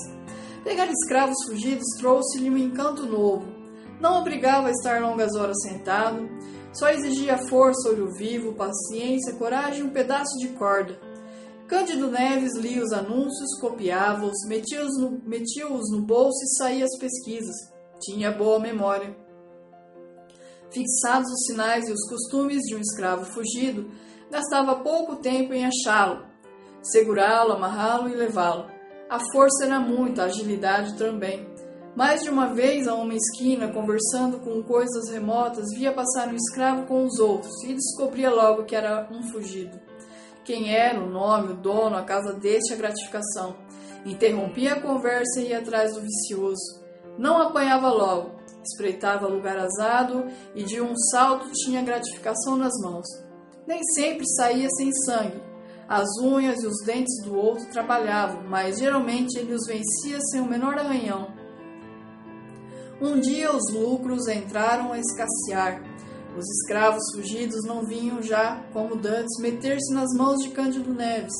Pegar 0.63 0.87
escravos 0.89 1.37
fugidos 1.45 1.85
trouxe-lhe 1.97 2.49
um 2.49 2.57
encanto 2.57 3.05
novo. 3.05 3.45
Não 3.99 4.19
obrigava 4.19 4.67
a 4.67 4.71
estar 4.71 5.01
longas 5.01 5.35
horas 5.35 5.61
sentado, 5.61 6.29
só 6.73 6.89
exigia 6.89 7.37
força, 7.37 7.89
olho 7.89 8.11
vivo, 8.13 8.53
paciência, 8.53 9.33
coragem 9.33 9.79
e 9.79 9.83
um 9.83 9.89
pedaço 9.89 10.37
de 10.39 10.49
corda. 10.49 10.99
Cândido 11.67 12.09
Neves 12.09 12.55
lia 12.55 12.83
os 12.83 12.93
anúncios, 12.93 13.59
copiava-os, 13.59 14.45
metia-os 14.47 14.97
no, 14.99 15.21
metia 15.25 15.67
no 15.67 16.01
bolso 16.01 16.43
e 16.43 16.57
saía 16.57 16.85
às 16.85 16.97
pesquisas. 16.97 17.55
Tinha 17.99 18.31
boa 18.31 18.59
memória. 18.59 19.17
Fixados 20.71 21.29
os 21.31 21.45
sinais 21.45 21.87
e 21.87 21.91
os 21.91 22.07
costumes 22.07 22.61
de 22.63 22.75
um 22.75 22.79
escravo 22.79 23.25
fugido, 23.25 23.89
gastava 24.29 24.75
pouco 24.75 25.15
tempo 25.15 25.53
em 25.53 25.65
achá-lo, 25.65 26.25
segurá-lo, 26.81 27.53
amarrá-lo 27.53 28.09
e 28.09 28.15
levá-lo. 28.15 28.76
A 29.09 29.19
força 29.31 29.65
era 29.65 29.79
muita, 29.79 30.23
a 30.23 30.25
agilidade 30.25 30.97
também. 30.97 31.47
Mais 31.95 32.23
de 32.23 32.29
uma 32.29 32.53
vez, 32.53 32.87
a 32.87 32.93
uma 32.95 33.15
esquina, 33.15 33.69
conversando 33.69 34.39
com 34.39 34.61
coisas 34.61 35.09
remotas, 35.09 35.73
via 35.75 35.91
passar 35.91 36.27
um 36.27 36.35
escravo 36.35 36.85
com 36.85 37.05
os 37.05 37.19
outros 37.19 37.63
e 37.63 37.73
descobria 37.73 38.29
logo 38.29 38.65
que 38.65 38.75
era 38.75 39.07
um 39.11 39.23
fugido 39.23 39.87
quem 40.47 40.73
era, 40.73 40.97
o 41.03 41.09
nome, 41.09 41.51
o 41.51 41.57
dono, 41.57 41.97
a 41.97 42.03
casa 42.03 42.31
deste, 42.31 42.73
a 42.73 42.77
gratificação. 42.77 43.57
Interrompia 44.05 44.75
a 44.75 44.81
conversa 44.81 45.41
e 45.41 45.49
ia 45.49 45.59
atrás 45.59 45.93
do 45.93 45.99
vicioso. 45.99 46.81
Não 47.17 47.41
apanhava 47.41 47.89
logo, 47.89 48.39
espreitava 48.63 49.27
lugar 49.27 49.57
azado 49.57 50.25
e 50.55 50.63
de 50.63 50.79
um 50.79 50.95
salto 51.11 51.51
tinha 51.51 51.83
gratificação 51.83 52.55
nas 52.55 52.71
mãos. 52.81 53.05
Nem 53.67 53.83
sempre 53.93 54.25
saía 54.37 54.69
sem 54.69 54.89
sangue. 55.03 55.41
As 55.87 56.07
unhas 56.21 56.61
e 56.63 56.67
os 56.67 56.83
dentes 56.85 57.23
do 57.23 57.35
outro 57.35 57.65
trabalhavam, 57.71 58.43
mas 58.43 58.79
geralmente 58.79 59.37
ele 59.37 59.53
os 59.53 59.65
vencia 59.65 60.19
sem 60.31 60.41
o 60.41 60.49
menor 60.49 60.77
arranhão. 60.77 61.27
Um 63.01 63.19
dia 63.19 63.55
os 63.55 63.71
lucros 63.73 64.27
entraram 64.27 64.91
a 64.91 64.99
escassear 64.99 65.81
os 66.37 66.45
escravos 66.51 67.01
fugidos 67.15 67.63
não 67.65 67.83
vinham 67.83 68.21
já, 68.21 68.63
como 68.71 68.95
dantes, 68.95 69.41
meter-se 69.41 69.91
nas 69.91 70.13
mãos 70.13 70.43
de 70.43 70.49
Cândido 70.49 70.93
Neves. 70.93 71.33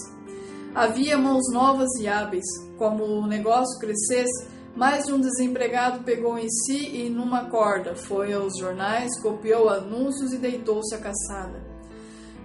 Havia 0.74 1.16
mãos 1.20 1.54
novas 1.54 1.90
e 2.00 2.08
hábeis. 2.08 2.46
Como 2.80 3.04
o 3.04 3.28
negócio 3.28 3.78
crescesse, 3.80 4.48
mais 4.76 5.06
de 5.06 5.14
um 5.14 5.22
desempregado 5.22 6.04
pegou 6.04 6.36
em 6.40 6.50
si 6.50 6.96
e 6.96 7.10
numa 7.12 7.48
corda, 7.48 7.96
foi 7.96 8.34
aos 8.34 8.58
jornais, 8.58 9.22
copiou 9.22 9.70
anúncios 9.70 10.34
e 10.34 10.40
deitou-se 10.40 10.96
à 10.96 10.98
caçada. 10.98 11.67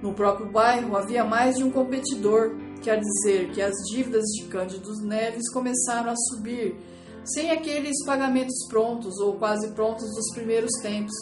No 0.02 0.12
próprio 0.12 0.50
bairro 0.50 0.97
havia 0.97 1.25
mais 1.25 1.56
de 1.56 1.62
um 1.62 1.71
competidor, 1.71 2.56
quer 2.82 3.00
dizer 3.00 3.52
que 3.52 3.62
as 3.62 3.75
dívidas 3.92 4.25
de 4.35 4.49
Cândido 4.49 4.90
Neves 5.06 5.49
começaram 5.52 6.11
a 6.11 6.16
subir, 6.16 6.76
sem 7.25 7.52
aqueles 7.52 8.04
pagamentos 8.04 8.66
prontos 8.68 9.18
ou 9.21 9.38
quase 9.38 9.71
prontos 9.75 10.12
dos 10.12 10.35
primeiros 10.35 10.73
tempos. 10.82 11.14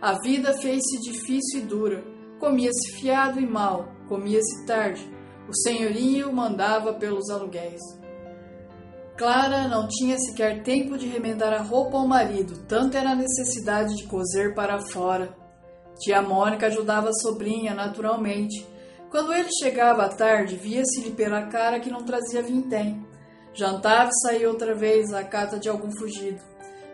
A 0.00 0.20
vida 0.20 0.52
fez-se 0.54 1.00
difícil 1.00 1.60
e 1.60 1.62
dura. 1.62 2.04
Comia-se 2.38 2.92
fiado 2.92 3.40
e 3.40 3.46
mal, 3.46 3.88
comia-se 4.08 4.66
tarde. 4.66 5.04
O 5.48 5.54
senhorio 5.54 6.32
mandava 6.32 6.92
pelos 6.92 7.28
aluguéis. 7.28 7.80
Clara 9.16 9.68
não 9.68 9.86
tinha 9.88 10.16
sequer 10.18 10.62
tempo 10.62 10.96
de 10.96 11.06
remendar 11.06 11.52
a 11.52 11.62
roupa 11.62 11.98
ao 11.98 12.06
marido, 12.06 12.64
tanto 12.66 12.96
era 12.96 13.10
a 13.10 13.16
necessidade 13.16 13.96
de 13.96 14.06
coser 14.06 14.54
para 14.54 14.80
fora. 14.80 15.41
Tia 16.02 16.20
Mônica 16.20 16.66
ajudava 16.66 17.10
a 17.10 17.12
sobrinha, 17.12 17.74
naturalmente. 17.74 18.66
Quando 19.08 19.32
ele 19.32 19.48
chegava 19.52 20.02
à 20.02 20.08
tarde, 20.08 20.56
via-se-lhe 20.56 21.12
pela 21.12 21.46
cara 21.46 21.78
que 21.78 21.92
não 21.92 22.02
trazia 22.02 22.42
vintém. 22.42 23.06
Jantava 23.54 24.10
e 24.10 24.20
saía 24.20 24.48
outra 24.48 24.74
vez 24.74 25.12
à 25.12 25.22
cata 25.22 25.60
de 25.60 25.68
algum 25.68 25.92
fugido. 25.92 26.40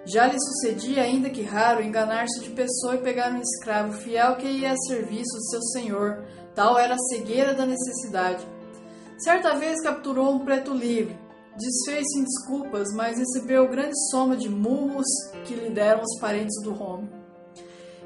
Já 0.05 0.27
lhe 0.27 0.39
sucedia, 0.39 1.05
ainda 1.05 1.31
que 1.31 1.41
raro, 1.41 1.83
enganar-se 1.83 2.41
de 2.41 2.51
pessoa 2.51 2.97
e 2.97 3.03
pegar 3.03 3.33
um 3.33 3.41
escravo 3.41 3.95
fiel 3.95 4.37
que 4.37 4.47
ia 4.47 4.73
a 4.73 4.77
serviço 4.77 5.37
do 5.37 5.51
seu 5.53 5.63
senhor. 5.63 6.25
Tal 6.55 6.79
era 6.79 6.95
a 6.95 6.99
cegueira 6.99 7.55
da 7.55 7.65
necessidade. 7.65 8.47
Certa 9.17 9.55
vez 9.55 9.81
capturou 9.81 10.35
um 10.35 10.45
preto 10.45 10.75
livre. 10.75 11.19
Desfez-se 11.57 12.19
em 12.19 12.25
desculpas, 12.25 12.93
mas 12.95 13.19
recebeu 13.19 13.71
grande 13.71 13.99
soma 14.11 14.37
de 14.37 14.51
murros 14.51 15.07
que 15.47 15.55
lhe 15.55 15.71
deram 15.71 16.03
os 16.03 16.21
parentes 16.21 16.63
do 16.63 16.79
homem. 16.83 17.18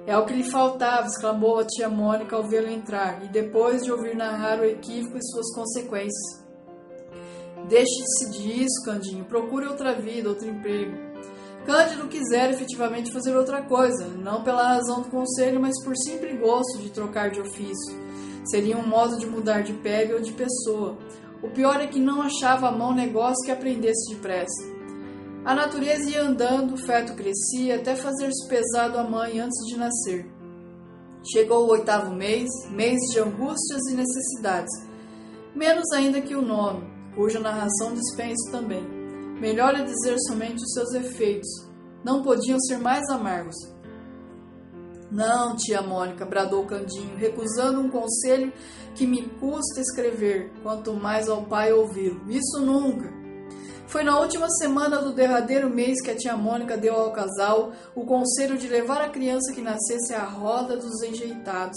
É 0.07 0.17
o 0.17 0.27
que 0.27 0.35
lhe 0.35 0.51
faltava, 0.51 1.07
exclamou 1.07 1.61
a 1.61 1.65
tia 1.65 1.89
Mônica 1.89 2.35
ao 2.35 2.49
vê-lo 2.49 2.69
entrar, 2.69 3.25
e 3.25 3.29
depois 3.29 3.85
de 3.85 3.93
ouvir 3.93 4.17
narrar 4.17 4.59
o 4.59 4.65
equívoco 4.65 5.17
e 5.17 5.25
suas 5.25 5.55
consequências. 5.55 6.43
Deixe-se 7.69 8.31
disso, 8.31 8.85
Candinho, 8.85 9.25
procure 9.25 9.67
outra 9.67 9.95
vida, 9.95 10.29
outro 10.29 10.49
emprego. 10.49 11.13
Cândido 11.65 12.09
quisera 12.09 12.53
efetivamente 12.53 13.13
fazer 13.13 13.37
outra 13.37 13.63
coisa, 13.63 14.09
não 14.09 14.43
pela 14.43 14.75
razão 14.75 15.03
do 15.03 15.11
conselho, 15.11 15.61
mas 15.61 15.81
por 15.85 15.97
simples 15.97 16.41
gosto 16.41 16.79
de 16.79 16.91
trocar 16.91 17.31
de 17.31 17.41
ofício. 17.41 18.03
Seria 18.45 18.77
um 18.77 18.87
modo 18.87 19.17
de 19.17 19.27
mudar 19.27 19.63
de 19.63 19.73
pele 19.75 20.15
ou 20.15 20.21
de 20.21 20.33
pessoa. 20.33 20.99
O 21.41 21.49
pior 21.49 21.81
é 21.81 21.87
que 21.87 22.01
não 22.01 22.23
achava 22.23 22.69
a 22.69 22.73
mão 22.73 22.93
negócio 22.93 23.45
que 23.45 23.53
aprendesse 23.53 24.13
depressa. 24.13 24.72
A 25.45 25.57
natureza 25.57 26.09
ia 26.09 26.23
andando, 26.23 26.75
o 26.75 26.77
feto 26.77 27.15
crescia, 27.15 27.75
até 27.75 27.97
fazer-se 27.97 28.49
pesado 28.49 28.97
a 28.97 29.03
mãe 29.03 29.41
antes 29.41 29.59
de 29.67 29.77
nascer. 29.77 30.25
Chegou 31.33 31.67
o 31.67 31.71
oitavo 31.71 32.15
mês, 32.15 32.49
mês 32.71 32.99
de 33.11 33.19
angústias 33.19 33.83
e 33.91 33.95
necessidades, 33.95 34.73
menos 35.53 35.91
ainda 35.93 36.21
que 36.21 36.37
o 36.37 36.43
nome, 36.43 36.89
cuja 37.17 37.41
narração 37.41 37.93
dispenso 37.93 38.53
também. 38.53 38.85
Melhor 39.41 39.75
é 39.75 39.83
dizer 39.83 40.17
somente 40.29 40.63
os 40.63 40.73
seus 40.75 40.95
efeitos. 40.95 41.49
Não 42.05 42.23
podiam 42.23 42.61
ser 42.61 42.79
mais 42.79 43.09
amargos. 43.11 43.57
Não, 45.11 45.57
tia 45.57 45.83
Mônica, 45.83 46.25
bradou 46.25 46.65
Candinho, 46.67 47.17
recusando 47.17 47.81
um 47.81 47.91
conselho 47.91 48.53
que 48.95 49.07
me 49.07 49.23
custa 49.41 49.81
escrever, 49.81 50.53
quanto 50.63 50.95
mais 50.95 51.29
ao 51.29 51.45
pai 51.45 51.73
ouvi-lo. 51.73 52.31
Isso 52.31 52.61
nunca. 52.61 53.22
Foi 53.93 54.03
na 54.03 54.19
última 54.19 54.49
semana 54.49 55.03
do 55.03 55.13
derradeiro 55.13 55.69
mês 55.69 56.01
que 56.01 56.11
a 56.11 56.17
tia 56.17 56.35
Mônica 56.35 56.79
deu 56.79 56.95
ao 56.95 57.13
casal 57.13 57.73
o 57.95 58.07
conselho 58.07 58.57
de 58.57 58.67
levar 58.67 59.03
a 59.03 59.11
criança 59.11 59.53
que 59.53 59.61
nascesse 59.61 60.15
à 60.15 60.25
roda 60.25 60.79
dos 60.79 61.03
enjeitados. 61.03 61.77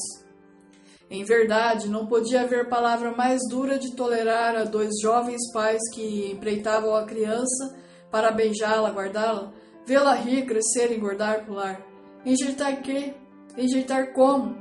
Em 1.12 1.26
verdade, 1.26 1.90
não 1.90 2.08
podia 2.08 2.44
haver 2.44 2.70
palavra 2.70 3.12
mais 3.12 3.42
dura 3.50 3.78
de 3.78 3.98
tolerar 3.98 4.56
a 4.56 4.64
dois 4.64 4.94
jovens 5.02 5.42
pais 5.52 5.82
que 5.94 6.32
empreitavam 6.32 6.96
a 6.96 7.04
criança 7.04 7.76
para 8.10 8.32
beijá-la, 8.32 8.92
guardá-la, 8.92 9.52
vê-la 9.86 10.14
rir, 10.14 10.46
crescer, 10.46 10.94
engordar, 10.94 11.46
pular. 11.46 11.86
Enjeitar 12.26 12.82
quê? 12.82 13.14
Enjeitar 13.58 14.14
como? 14.14 14.56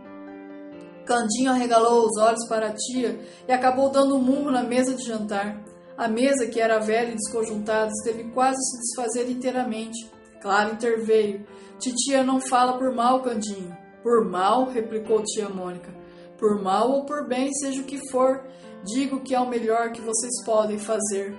Candinho 1.07 1.53
arregalou 1.53 2.05
os 2.05 2.21
olhos 2.21 2.49
para 2.49 2.67
a 2.67 2.75
tia 2.75 3.17
e 3.47 3.53
acabou 3.53 3.91
dando 3.91 4.17
um 4.17 4.21
murro 4.21 4.51
na 4.51 4.65
mesa 4.65 4.93
de 4.93 5.05
jantar. 5.05 5.63
A 5.97 6.09
mesa, 6.09 6.47
que 6.47 6.61
era 6.61 6.81
velha 6.81 7.11
e 7.11 7.15
desconjuntada, 7.15 7.91
teve 8.03 8.25
quase 8.33 8.59
se 8.59 8.81
desfazer 8.81 9.31
inteiramente. 9.31 10.11
Claro 10.43 10.75
interveio. 10.75 11.47
Titia 11.79 12.25
não 12.25 12.41
fala 12.41 12.77
por 12.77 12.93
mal, 12.93 13.23
Candinho. 13.23 13.77
Por 14.03 14.29
mal? 14.29 14.67
replicou 14.67 15.23
tia 15.23 15.49
Mônica. 15.49 15.95
Por 16.37 16.61
mal 16.61 16.91
ou 16.91 17.07
por 17.07 17.29
bem, 17.29 17.53
seja 17.55 17.81
o 17.81 17.85
que 17.85 18.11
for, 18.11 18.45
digo 18.85 19.21
que 19.21 19.35
é 19.35 19.41
o 19.41 19.49
melhor 19.49 19.93
que 19.93 20.01
vocês 20.01 20.45
podem 20.45 20.79
fazer. 20.79 21.39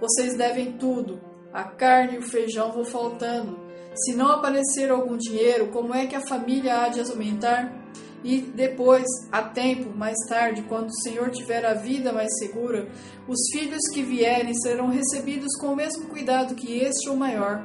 Vocês 0.00 0.36
devem 0.36 0.72
tudo. 0.72 1.20
A 1.52 1.64
carne 1.64 2.14
e 2.14 2.18
o 2.18 2.22
feijão 2.22 2.70
vão 2.70 2.84
faltando. 2.84 3.58
Se 3.94 4.14
não 4.14 4.30
aparecer 4.30 4.90
algum 4.90 5.16
dinheiro, 5.16 5.68
como 5.68 5.94
é 5.94 6.06
que 6.06 6.14
a 6.14 6.26
família 6.26 6.82
há 6.82 6.88
de 6.88 7.00
aumentar? 7.00 7.85
E 8.24 8.40
depois, 8.40 9.04
a 9.30 9.42
tempo, 9.42 9.96
mais 9.96 10.16
tarde, 10.28 10.62
quando 10.62 10.88
o 10.88 11.02
Senhor 11.02 11.30
tiver 11.30 11.64
a 11.64 11.74
vida 11.74 12.12
mais 12.12 12.36
segura, 12.38 12.88
os 13.28 13.38
filhos 13.52 13.82
que 13.92 14.02
vierem 14.02 14.54
serão 14.54 14.88
recebidos 14.88 15.54
com 15.60 15.68
o 15.68 15.76
mesmo 15.76 16.08
cuidado 16.08 16.54
que 16.54 16.78
este 16.78 17.08
ou 17.08 17.16
maior. 17.16 17.64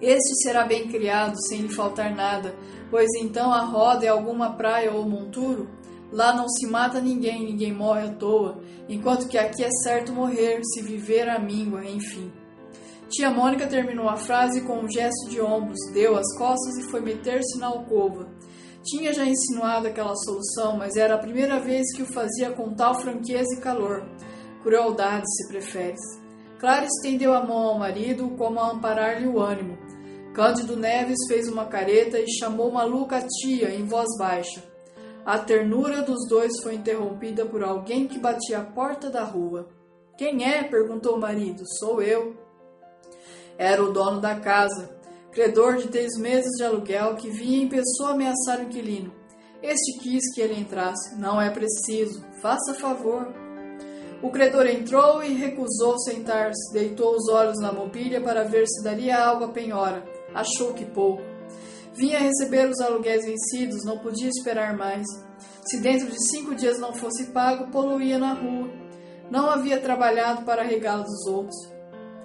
Este 0.00 0.42
será 0.42 0.64
bem 0.64 0.88
criado, 0.88 1.34
sem 1.48 1.62
lhe 1.62 1.74
faltar 1.74 2.14
nada, 2.14 2.54
pois 2.90 3.08
então 3.20 3.52
a 3.52 3.62
roda 3.62 4.04
é 4.04 4.08
alguma 4.08 4.54
praia 4.54 4.92
ou 4.92 5.08
monturo. 5.08 5.68
Lá 6.12 6.34
não 6.34 6.48
se 6.48 6.66
mata 6.66 7.00
ninguém, 7.00 7.44
ninguém 7.44 7.72
morre 7.72 8.02
à 8.02 8.12
toa, 8.12 8.58
enquanto 8.88 9.26
que 9.26 9.38
aqui 9.38 9.64
é 9.64 9.70
certo 9.82 10.12
morrer, 10.12 10.60
se 10.62 10.82
viver 10.82 11.28
a 11.28 11.38
míngua, 11.38 11.84
enfim. 11.84 12.30
Tia 13.08 13.30
Mônica 13.30 13.66
terminou 13.66 14.08
a 14.08 14.16
frase 14.16 14.62
com 14.62 14.80
um 14.80 14.90
gesto 14.90 15.30
de 15.30 15.40
ombros, 15.40 15.78
deu 15.92 16.16
as 16.16 16.36
costas 16.36 16.76
e 16.76 16.90
foi 16.90 17.00
meter-se 17.00 17.58
na 17.58 17.68
alcova. 17.68 18.28
Tinha 18.86 19.12
já 19.12 19.24
insinuado 19.24 19.88
aquela 19.88 20.14
solução, 20.14 20.76
mas 20.76 20.94
era 20.94 21.16
a 21.16 21.18
primeira 21.18 21.58
vez 21.58 21.92
que 21.92 22.02
o 22.02 22.06
fazia 22.06 22.52
com 22.52 22.72
tal 22.72 22.94
franqueza 22.94 23.52
e 23.56 23.60
calor. 23.60 24.08
Crueldade, 24.62 25.24
se 25.26 25.48
preferes. 25.48 26.00
Clara 26.60 26.86
estendeu 26.86 27.34
a 27.34 27.44
mão 27.44 27.68
ao 27.68 27.78
marido 27.78 28.30
como 28.38 28.60
a 28.60 28.70
amparar-lhe 28.70 29.26
o 29.26 29.40
ânimo. 29.40 29.76
Cândido 30.32 30.76
Neves 30.76 31.18
fez 31.26 31.48
uma 31.48 31.66
careta 31.66 32.20
e 32.20 32.30
chamou 32.30 32.70
maluca 32.70 33.16
a 33.16 33.26
tia 33.26 33.74
em 33.74 33.84
voz 33.84 34.06
baixa. 34.18 34.62
A 35.24 35.36
ternura 35.36 36.02
dos 36.02 36.28
dois 36.28 36.52
foi 36.62 36.76
interrompida 36.76 37.44
por 37.44 37.64
alguém 37.64 38.06
que 38.06 38.20
batia 38.20 38.58
a 38.58 38.64
porta 38.64 39.10
da 39.10 39.24
rua. 39.24 39.68
Quem 40.16 40.44
é? 40.44 40.62
perguntou 40.62 41.16
o 41.16 41.20
marido. 41.20 41.64
Sou 41.80 42.00
eu. 42.00 42.36
Era 43.58 43.82
o 43.82 43.92
dono 43.92 44.20
da 44.20 44.38
casa, 44.38 44.95
credor 45.36 45.76
de 45.76 45.88
três 45.88 46.16
meses 46.18 46.50
de 46.56 46.64
aluguel 46.64 47.14
que 47.14 47.28
vinha 47.28 47.62
em 47.62 47.68
pessoa 47.68 48.12
ameaçar 48.12 48.58
o 48.58 48.62
inquilino. 48.62 49.12
Este 49.62 49.98
quis 49.98 50.34
que 50.34 50.40
ele 50.40 50.58
entrasse. 50.58 51.14
Não 51.20 51.38
é 51.38 51.50
preciso. 51.50 52.24
Faça 52.40 52.72
favor. 52.72 53.34
O 54.22 54.30
credor 54.30 54.66
entrou 54.66 55.22
e 55.22 55.34
recusou 55.34 55.98
sentar-se. 55.98 56.72
Deitou 56.72 57.14
os 57.14 57.28
olhos 57.28 57.60
na 57.60 57.70
mobília 57.70 58.18
para 58.18 58.44
ver 58.44 58.66
se 58.66 58.82
daria 58.82 59.22
algo 59.22 59.44
à 59.44 59.48
penhora. 59.48 60.02
Achou 60.34 60.72
que 60.72 60.86
pouco. 60.86 61.22
Vinha 61.92 62.18
receber 62.18 62.70
os 62.70 62.80
aluguéis 62.80 63.26
vencidos, 63.26 63.84
não 63.84 63.98
podia 63.98 64.30
esperar 64.30 64.74
mais. 64.74 65.04
Se 65.66 65.80
dentro 65.82 66.06
de 66.10 66.30
cinco 66.30 66.54
dias 66.54 66.78
não 66.78 66.94
fosse 66.94 67.26
pago, 67.26 67.70
poluía 67.70 68.18
na 68.18 68.32
rua. 68.32 68.70
Não 69.30 69.50
havia 69.50 69.78
trabalhado 69.80 70.46
para 70.46 70.62
regalo 70.62 71.04
dos 71.04 71.26
outros. 71.26 71.75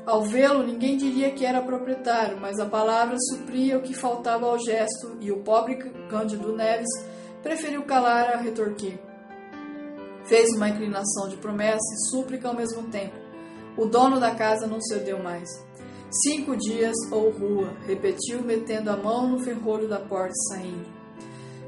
Ao 0.06 0.24
vê-lo, 0.24 0.64
ninguém 0.64 0.98
diria 0.98 1.32
que 1.32 1.46
era 1.46 1.62
proprietário, 1.62 2.40
mas 2.40 2.60
a 2.60 2.66
palavra 2.66 3.16
supria 3.20 3.78
o 3.78 3.82
que 3.82 3.94
faltava 3.94 4.48
ao 4.48 4.58
gesto 4.58 5.18
e 5.20 5.32
o 5.32 5.42
pobre 5.42 5.76
Cândido 6.10 6.56
Neves 6.56 6.90
preferiu 7.44 7.84
calar 7.84 8.34
a 8.34 8.38
retorquir. 8.38 9.00
Fez 10.26 10.50
uma 10.56 10.70
inclinação 10.70 11.30
de 11.30 11.38
promessa 11.38 11.78
e 11.78 12.10
súplica 12.10 12.48
ao 12.48 12.56
mesmo 12.56 12.84
tempo. 12.90 13.16
O 13.78 13.86
dono 13.86 14.20
da 14.20 14.34
casa 14.34 14.66
não 14.66 14.82
cedeu 14.82 15.22
mais. 15.22 15.48
Cinco 16.24 16.58
dias 16.58 16.96
ou 17.12 17.30
rua, 17.30 17.74
repetiu, 17.86 18.42
metendo 18.44 18.90
a 18.90 18.98
mão 18.98 19.30
no 19.30 19.40
ferrolho 19.40 19.88
da 19.88 20.00
porta 20.00 20.34
e 20.34 20.54
saindo. 20.54 20.90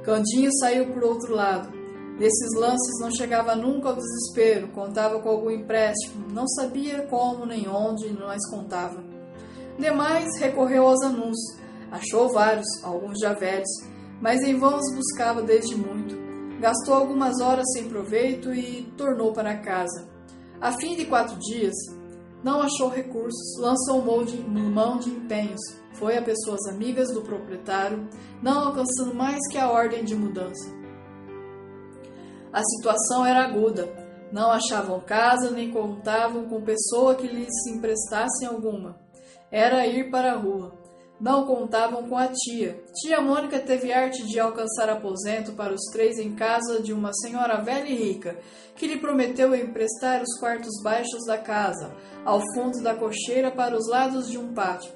Candinho 0.04 0.52
saiu 0.60 0.92
por 0.92 1.04
outro 1.04 1.34
lado. 1.34 1.83
Nesses 2.20 2.54
lances 2.56 3.00
não 3.00 3.12
chegava 3.12 3.56
nunca 3.56 3.90
ao 3.90 3.96
desespero, 3.96 4.68
contava 4.70 5.20
com 5.20 5.30
algum 5.30 5.50
empréstimo, 5.50 6.28
não 6.32 6.48
sabia 6.48 7.08
como 7.08 7.46
nem 7.46 7.68
onde, 7.68 8.14
mas 8.14 8.48
contava. 8.50 9.04
Demais 9.80 10.38
recorreu 10.40 10.88
aos 10.88 11.02
anúncios. 11.02 11.60
Achou 11.92 12.32
vários, 12.32 12.68
alguns 12.84 13.20
já 13.20 13.34
velhos, 13.34 13.70
mas 14.22 14.42
em 14.42 14.58
vão 14.58 14.78
os 14.78 14.96
buscava 14.96 15.42
desde 15.42 15.76
muito. 15.76 16.16
Gastou 16.60 16.94
algumas 16.94 17.42
horas 17.42 17.66
sem 17.74 17.90
proveito 17.90 18.54
e 18.54 18.84
tornou 18.96 19.34
para 19.34 19.58
casa. 19.58 20.08
A 20.62 20.72
fim 20.72 20.96
de 20.96 21.06
quatro 21.06 21.38
dias, 21.40 21.74
não 22.44 22.62
achou 22.62 22.90
recursos, 22.90 23.60
lançou 23.60 24.24
de, 24.24 24.38
mão 24.38 24.98
de 24.98 25.10
empenhos, 25.10 25.62
foi 25.94 26.18
a 26.18 26.22
pessoas 26.22 26.66
amigas 26.68 27.12
do 27.12 27.22
proprietário, 27.22 28.08
não 28.42 28.68
alcançando 28.68 29.14
mais 29.14 29.40
que 29.52 29.58
a 29.58 29.70
ordem 29.70 30.04
de 30.04 30.16
mudança. 30.16 30.83
A 32.54 32.62
situação 32.64 33.26
era 33.26 33.44
aguda, 33.44 33.90
não 34.32 34.52
achavam 34.52 35.00
casa 35.00 35.52
nem 35.52 35.72
contavam 35.72 36.46
com 36.46 36.62
pessoa 36.62 37.16
que 37.16 37.28
lhes 37.28 37.68
emprestassem 37.68 38.48
alguma. 38.48 38.96
Era 39.52 39.86
ir 39.88 40.10
para 40.12 40.34
a 40.34 40.38
rua. 40.38 40.74
Não 41.20 41.46
contavam 41.46 42.10
com 42.10 42.18
a 42.18 42.28
tia. 42.28 42.84
Tia 42.96 43.22
Mônica 43.22 43.60
teve 43.60 43.94
arte 43.94 44.26
de 44.28 44.40
alcançar 44.40 44.90
aposento 44.90 45.54
para 45.54 45.74
os 45.74 45.82
três 45.92 46.18
em 46.18 46.36
casa 46.36 46.82
de 46.82 46.92
uma 46.94 47.14
senhora 47.14 47.62
velha 47.62 47.88
e 47.88 47.96
rica, 47.96 48.38
que 48.76 48.88
lhe 48.88 49.00
prometeu 49.00 49.56
emprestar 49.56 50.22
os 50.22 50.40
quartos 50.40 50.82
baixos 50.84 51.26
da 51.26 51.38
casa, 51.38 51.96
ao 52.26 52.42
fundo 52.54 52.82
da 52.82 52.94
cocheira 52.94 53.52
para 53.52 53.78
os 53.78 53.88
lados 53.88 54.30
de 54.30 54.38
um 54.38 54.54
pátio. 54.54 54.92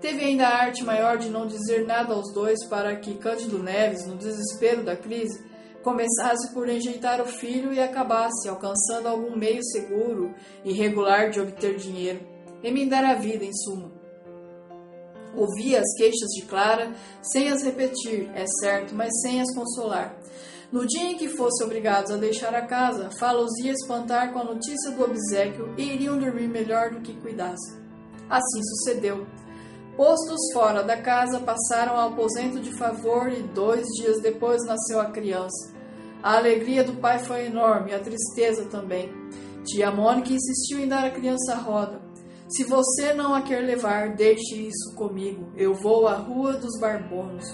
Teve 0.00 0.24
ainda 0.24 0.46
a 0.46 0.56
arte 0.56 0.84
maior 0.84 1.18
de 1.18 1.28
não 1.28 1.46
dizer 1.46 1.84
nada 1.84 2.14
aos 2.14 2.32
dois 2.32 2.64
para 2.66 2.94
que 2.96 3.18
Cândido 3.18 3.58
Neves, 3.60 4.06
no 4.06 4.16
desespero 4.16 4.84
da 4.84 4.96
crise, 4.96 5.47
começasse 5.88 6.52
por 6.52 6.68
enjeitar 6.68 7.18
o 7.18 7.24
filho 7.24 7.72
e 7.72 7.80
acabasse 7.80 8.46
alcançando 8.46 9.08
algum 9.08 9.34
meio 9.34 9.64
seguro 9.64 10.34
e 10.62 10.70
regular 10.70 11.30
de 11.30 11.40
obter 11.40 11.76
dinheiro, 11.76 12.20
emendar 12.62 13.02
a 13.02 13.14
vida, 13.14 13.42
em 13.42 13.54
suma. 13.54 13.90
Ouvia 15.34 15.80
as 15.80 15.94
queixas 15.96 16.28
de 16.36 16.42
Clara, 16.42 16.92
sem 17.22 17.48
as 17.48 17.62
repetir, 17.62 18.30
é 18.34 18.44
certo, 18.60 18.94
mas 18.94 19.08
sem 19.22 19.40
as 19.40 19.54
consolar. 19.54 20.14
No 20.70 20.86
dia 20.86 21.04
em 21.04 21.16
que 21.16 21.28
fossem 21.28 21.64
obrigados 21.64 22.10
a 22.10 22.18
deixar 22.18 22.54
a 22.54 22.66
casa, 22.66 23.08
Fala-os 23.18 23.58
ia 23.64 23.72
espantar 23.72 24.34
com 24.34 24.40
a 24.40 24.44
notícia 24.44 24.90
do 24.90 25.02
obsequio 25.02 25.72
e 25.78 25.94
iriam 25.94 26.18
dormir 26.18 26.48
melhor 26.48 26.90
do 26.90 27.00
que 27.00 27.18
cuidassem. 27.18 27.78
Assim 28.28 28.62
sucedeu. 28.62 29.26
Postos 29.96 30.52
fora 30.52 30.82
da 30.82 30.98
casa, 31.00 31.40
passaram 31.40 31.96
ao 31.96 32.10
aposento 32.10 32.60
de 32.60 32.76
favor 32.76 33.32
e 33.32 33.42
dois 33.42 33.86
dias 33.96 34.20
depois 34.20 34.62
nasceu 34.66 35.00
a 35.00 35.06
criança. 35.06 35.77
A 36.22 36.36
alegria 36.36 36.82
do 36.82 36.94
pai 36.94 37.18
foi 37.20 37.46
enorme, 37.46 37.94
a 37.94 38.00
tristeza 38.00 38.64
também. 38.66 39.10
Tia 39.64 39.90
Mônica 39.90 40.32
insistiu 40.32 40.80
em 40.80 40.88
dar 40.88 41.04
a 41.04 41.10
criança 41.10 41.52
a 41.52 41.56
roda. 41.56 42.00
Se 42.48 42.64
você 42.64 43.12
não 43.12 43.34
a 43.34 43.42
quer 43.42 43.60
levar, 43.60 44.16
deixe 44.16 44.54
isso 44.54 44.94
comigo. 44.96 45.52
Eu 45.54 45.74
vou 45.74 46.08
à 46.08 46.14
Rua 46.14 46.54
dos 46.54 46.80
Barbonos. 46.80 47.44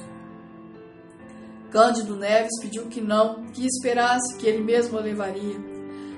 Cândido 1.71 2.17
Neves 2.17 2.61
pediu 2.61 2.87
que 2.87 3.01
não, 3.01 3.47
que 3.47 3.67
esperasse 3.67 4.37
que 4.39 4.47
ele 4.47 4.63
mesmo 4.63 4.97
a 4.97 5.01
levaria. 5.01 5.59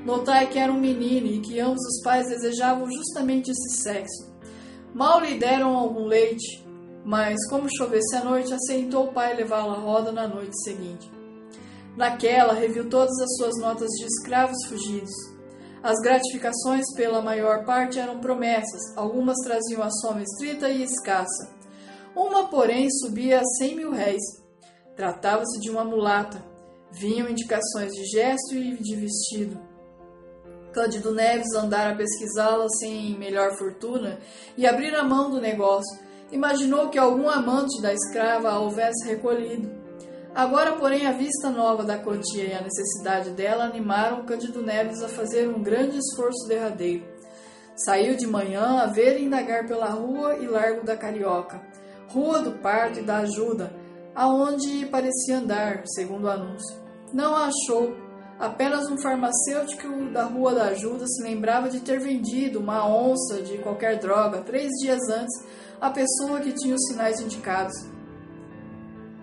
Notai 0.04 0.46
que 0.48 0.58
era 0.58 0.70
um 0.70 0.78
menino 0.78 1.26
e 1.26 1.40
que 1.40 1.58
ambos 1.58 1.80
os 1.80 2.02
pais 2.02 2.28
desejavam 2.28 2.86
justamente 2.90 3.50
esse 3.50 3.82
sexo. 3.82 4.36
Mal 4.94 5.20
lhe 5.20 5.38
deram 5.38 5.74
algum 5.74 6.04
leite, 6.04 6.62
mas 7.04 7.36
como 7.48 7.74
chovesse 7.74 8.14
à 8.14 8.22
noite, 8.22 8.52
aceitou 8.52 9.06
o 9.06 9.12
pai 9.12 9.34
levá-lo 9.34 9.72
à 9.72 9.78
roda 9.78 10.12
na 10.12 10.28
noite 10.28 10.62
seguinte. 10.62 11.15
Naquela, 11.96 12.52
reviu 12.52 12.88
todas 12.88 13.18
as 13.20 13.36
suas 13.36 13.58
notas 13.60 13.90
de 13.90 14.04
escravos 14.04 14.66
fugidos 14.68 15.36
as 15.86 16.00
gratificações, 16.00 16.84
pela 16.96 17.22
maior 17.22 17.64
parte, 17.64 18.00
eram 18.00 18.18
promessas, 18.18 18.96
algumas 18.96 19.36
traziam 19.44 19.84
a 19.84 19.90
soma 19.90 20.20
estrita 20.20 20.68
e 20.68 20.82
escassa. 20.82 21.54
Uma, 22.12 22.48
porém, 22.48 22.90
subia 22.90 23.38
a 23.38 23.44
cem 23.56 23.76
mil 23.76 23.92
réis. 23.92 24.22
Tratava-se 24.96 25.60
de 25.60 25.70
uma 25.70 25.84
mulata. 25.84 26.44
Vinham 26.90 27.28
indicações 27.28 27.92
de 27.92 28.04
gesto 28.06 28.56
e 28.56 28.76
de 28.82 28.96
vestido. 28.96 29.60
Cândido 30.72 31.14
Neves 31.14 31.54
andara 31.54 31.92
a 31.92 31.96
pesquisá-la 31.96 32.66
sem 32.80 33.16
melhor 33.16 33.56
fortuna 33.56 34.18
e 34.56 34.66
abrir 34.66 34.92
a 34.96 35.04
mão 35.04 35.30
do 35.30 35.40
negócio. 35.40 36.00
Imaginou 36.32 36.88
que 36.88 36.98
algum 36.98 37.28
amante 37.28 37.80
da 37.80 37.94
escrava 37.94 38.50
a 38.50 38.58
houvesse 38.58 39.06
recolhido. 39.06 39.75
Agora, 40.36 40.74
porém, 40.74 41.06
a 41.06 41.12
vista 41.12 41.48
nova 41.48 41.82
da 41.82 41.96
quantia 41.96 42.44
e 42.44 42.52
a 42.52 42.60
necessidade 42.60 43.30
dela 43.30 43.64
animaram 43.64 44.26
Cândido 44.26 44.62
Neves 44.62 45.02
a 45.02 45.08
fazer 45.08 45.48
um 45.48 45.62
grande 45.62 45.96
esforço 45.96 46.46
derradeiro. 46.46 47.06
Saiu 47.74 48.14
de 48.18 48.26
manhã 48.26 48.82
a 48.82 48.86
ver 48.86 49.18
e 49.18 49.24
indagar 49.24 49.66
pela 49.66 49.86
rua 49.86 50.36
e 50.36 50.46
largo 50.46 50.84
da 50.84 50.94
Carioca, 50.94 51.62
rua 52.08 52.42
do 52.42 52.52
parto 52.52 53.00
e 53.00 53.02
da 53.02 53.20
ajuda, 53.20 53.72
aonde 54.14 54.84
parecia 54.84 55.38
andar, 55.38 55.84
segundo 55.86 56.24
o 56.24 56.30
anúncio. 56.30 56.76
Não 57.14 57.34
a 57.34 57.46
achou. 57.46 57.96
Apenas 58.38 58.90
um 58.90 58.98
farmacêutico 58.98 59.88
da 60.12 60.24
Rua 60.24 60.54
da 60.54 60.64
Ajuda 60.64 61.06
se 61.06 61.22
lembrava 61.22 61.70
de 61.70 61.80
ter 61.80 61.98
vendido 61.98 62.58
uma 62.58 62.86
onça 62.86 63.40
de 63.40 63.56
qualquer 63.56 63.98
droga 63.98 64.42
três 64.42 64.70
dias 64.82 65.00
antes 65.08 65.42
à 65.80 65.88
pessoa 65.88 66.40
que 66.40 66.52
tinha 66.52 66.74
os 66.74 66.86
sinais 66.88 67.18
indicados. 67.22 67.95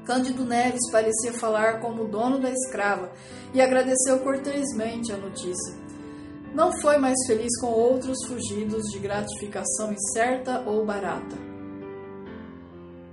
Cândido 0.06 0.44
Neves 0.44 0.92
parecia 0.92 1.32
falar 1.32 1.80
como 1.80 2.04
o 2.04 2.08
dono 2.08 2.38
da 2.38 2.52
escrava 2.52 3.12
e 3.54 3.62
agradeceu 3.62 4.20
cortesmente 4.20 5.14
a 5.14 5.18
notícia. 5.18 5.82
Não 6.54 6.74
foi 6.82 6.98
mais 6.98 7.18
feliz 7.26 7.58
com 7.60 7.68
outros 7.68 8.18
fugidos 8.28 8.84
de 8.92 9.00
gratificação 9.00 9.94
incerta 9.94 10.62
ou 10.68 10.86
barata. 10.86 11.38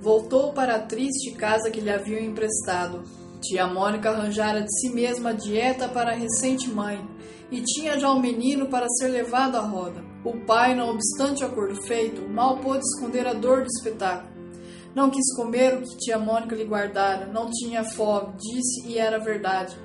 Voltou 0.01 0.53
para 0.53 0.77
a 0.77 0.79
triste 0.81 1.31
casa 1.33 1.71
que 1.71 1.81
lhe 1.81 1.91
haviam 1.91 2.21
emprestado. 2.21 3.05
Tia 3.41 3.67
Mônica 3.67 4.11
arranjara 4.11 4.61
de 4.61 4.81
si 4.81 4.91
mesma 4.91 5.33
dieta 5.33 5.89
para 5.89 6.11
a 6.11 6.15
recente 6.15 6.69
mãe 6.71 7.01
e 7.53 7.63
tinha 7.63 7.99
já 7.99 8.11
um 8.11 8.21
menino 8.21 8.67
para 8.67 8.89
ser 8.99 9.09
levado 9.09 9.57
à 9.57 9.61
roda. 9.61 10.03
O 10.25 10.45
pai, 10.45 10.75
não 10.75 10.91
obstante 10.91 11.45
o 11.45 11.47
acordo 11.47 11.81
feito, 11.87 12.29
mal 12.29 12.59
pôde 12.59 12.83
esconder 12.85 13.27
a 13.27 13.33
dor 13.33 13.63
do 13.63 13.69
espetáculo 13.69 14.40
Não 14.95 15.09
quis 15.09 15.35
comer 15.37 15.75
o 15.75 15.83
que 15.83 15.99
tia 15.99 16.19
Mônica 16.19 16.55
lhe 16.55 16.65
guardara, 16.65 17.27
não 17.27 17.49
tinha 17.51 17.85
fome, 17.85 18.35
disse 18.37 18.89
e 18.89 18.99
era 18.99 19.19
verdade. 19.19 19.77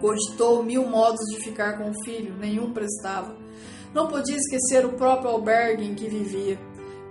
Cogitou 0.00 0.62
mil 0.62 0.88
modos 0.88 1.24
de 1.30 1.42
ficar 1.44 1.78
com 1.78 1.90
o 1.90 2.04
filho, 2.04 2.36
nenhum 2.36 2.72
prestava. 2.72 3.36
Não 3.94 4.08
podia 4.08 4.36
esquecer 4.36 4.84
o 4.84 4.94
próprio 4.94 5.30
albergue 5.30 5.84
em 5.84 5.94
que 5.94 6.08
vivia. 6.08 6.58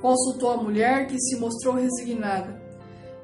Consultou 0.01 0.51
a 0.51 0.57
mulher, 0.57 1.07
que 1.07 1.17
se 1.17 1.39
mostrou 1.39 1.75
resignada. 1.75 2.61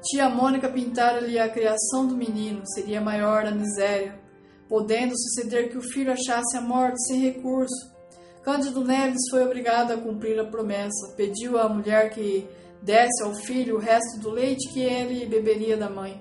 Tia 0.02 0.30
Mônica 0.30 0.66
pintara-lhe 0.70 1.38
a 1.38 1.50
criação 1.50 2.06
do 2.06 2.16
menino, 2.16 2.62
seria 2.64 3.02
maior 3.02 3.44
a 3.44 3.50
miséria, 3.50 4.18
podendo 4.66 5.12
suceder 5.14 5.68
que 5.68 5.76
o 5.76 5.82
filho 5.82 6.10
achasse 6.10 6.56
a 6.56 6.62
morte 6.62 7.06
sem 7.06 7.20
recurso. 7.20 7.90
Cândido 8.42 8.82
Neves 8.82 9.28
foi 9.30 9.44
obrigado 9.44 9.92
a 9.92 9.98
cumprir 9.98 10.40
a 10.40 10.44
promessa. 10.46 11.14
Pediu 11.14 11.58
à 11.58 11.68
mulher 11.68 12.08
que 12.08 12.48
desse 12.82 13.22
ao 13.22 13.34
filho 13.34 13.76
o 13.76 13.80
resto 13.80 14.18
do 14.20 14.30
leite 14.30 14.72
que 14.72 14.80
ele 14.80 15.26
beberia 15.26 15.76
da 15.76 15.90
mãe. 15.90 16.20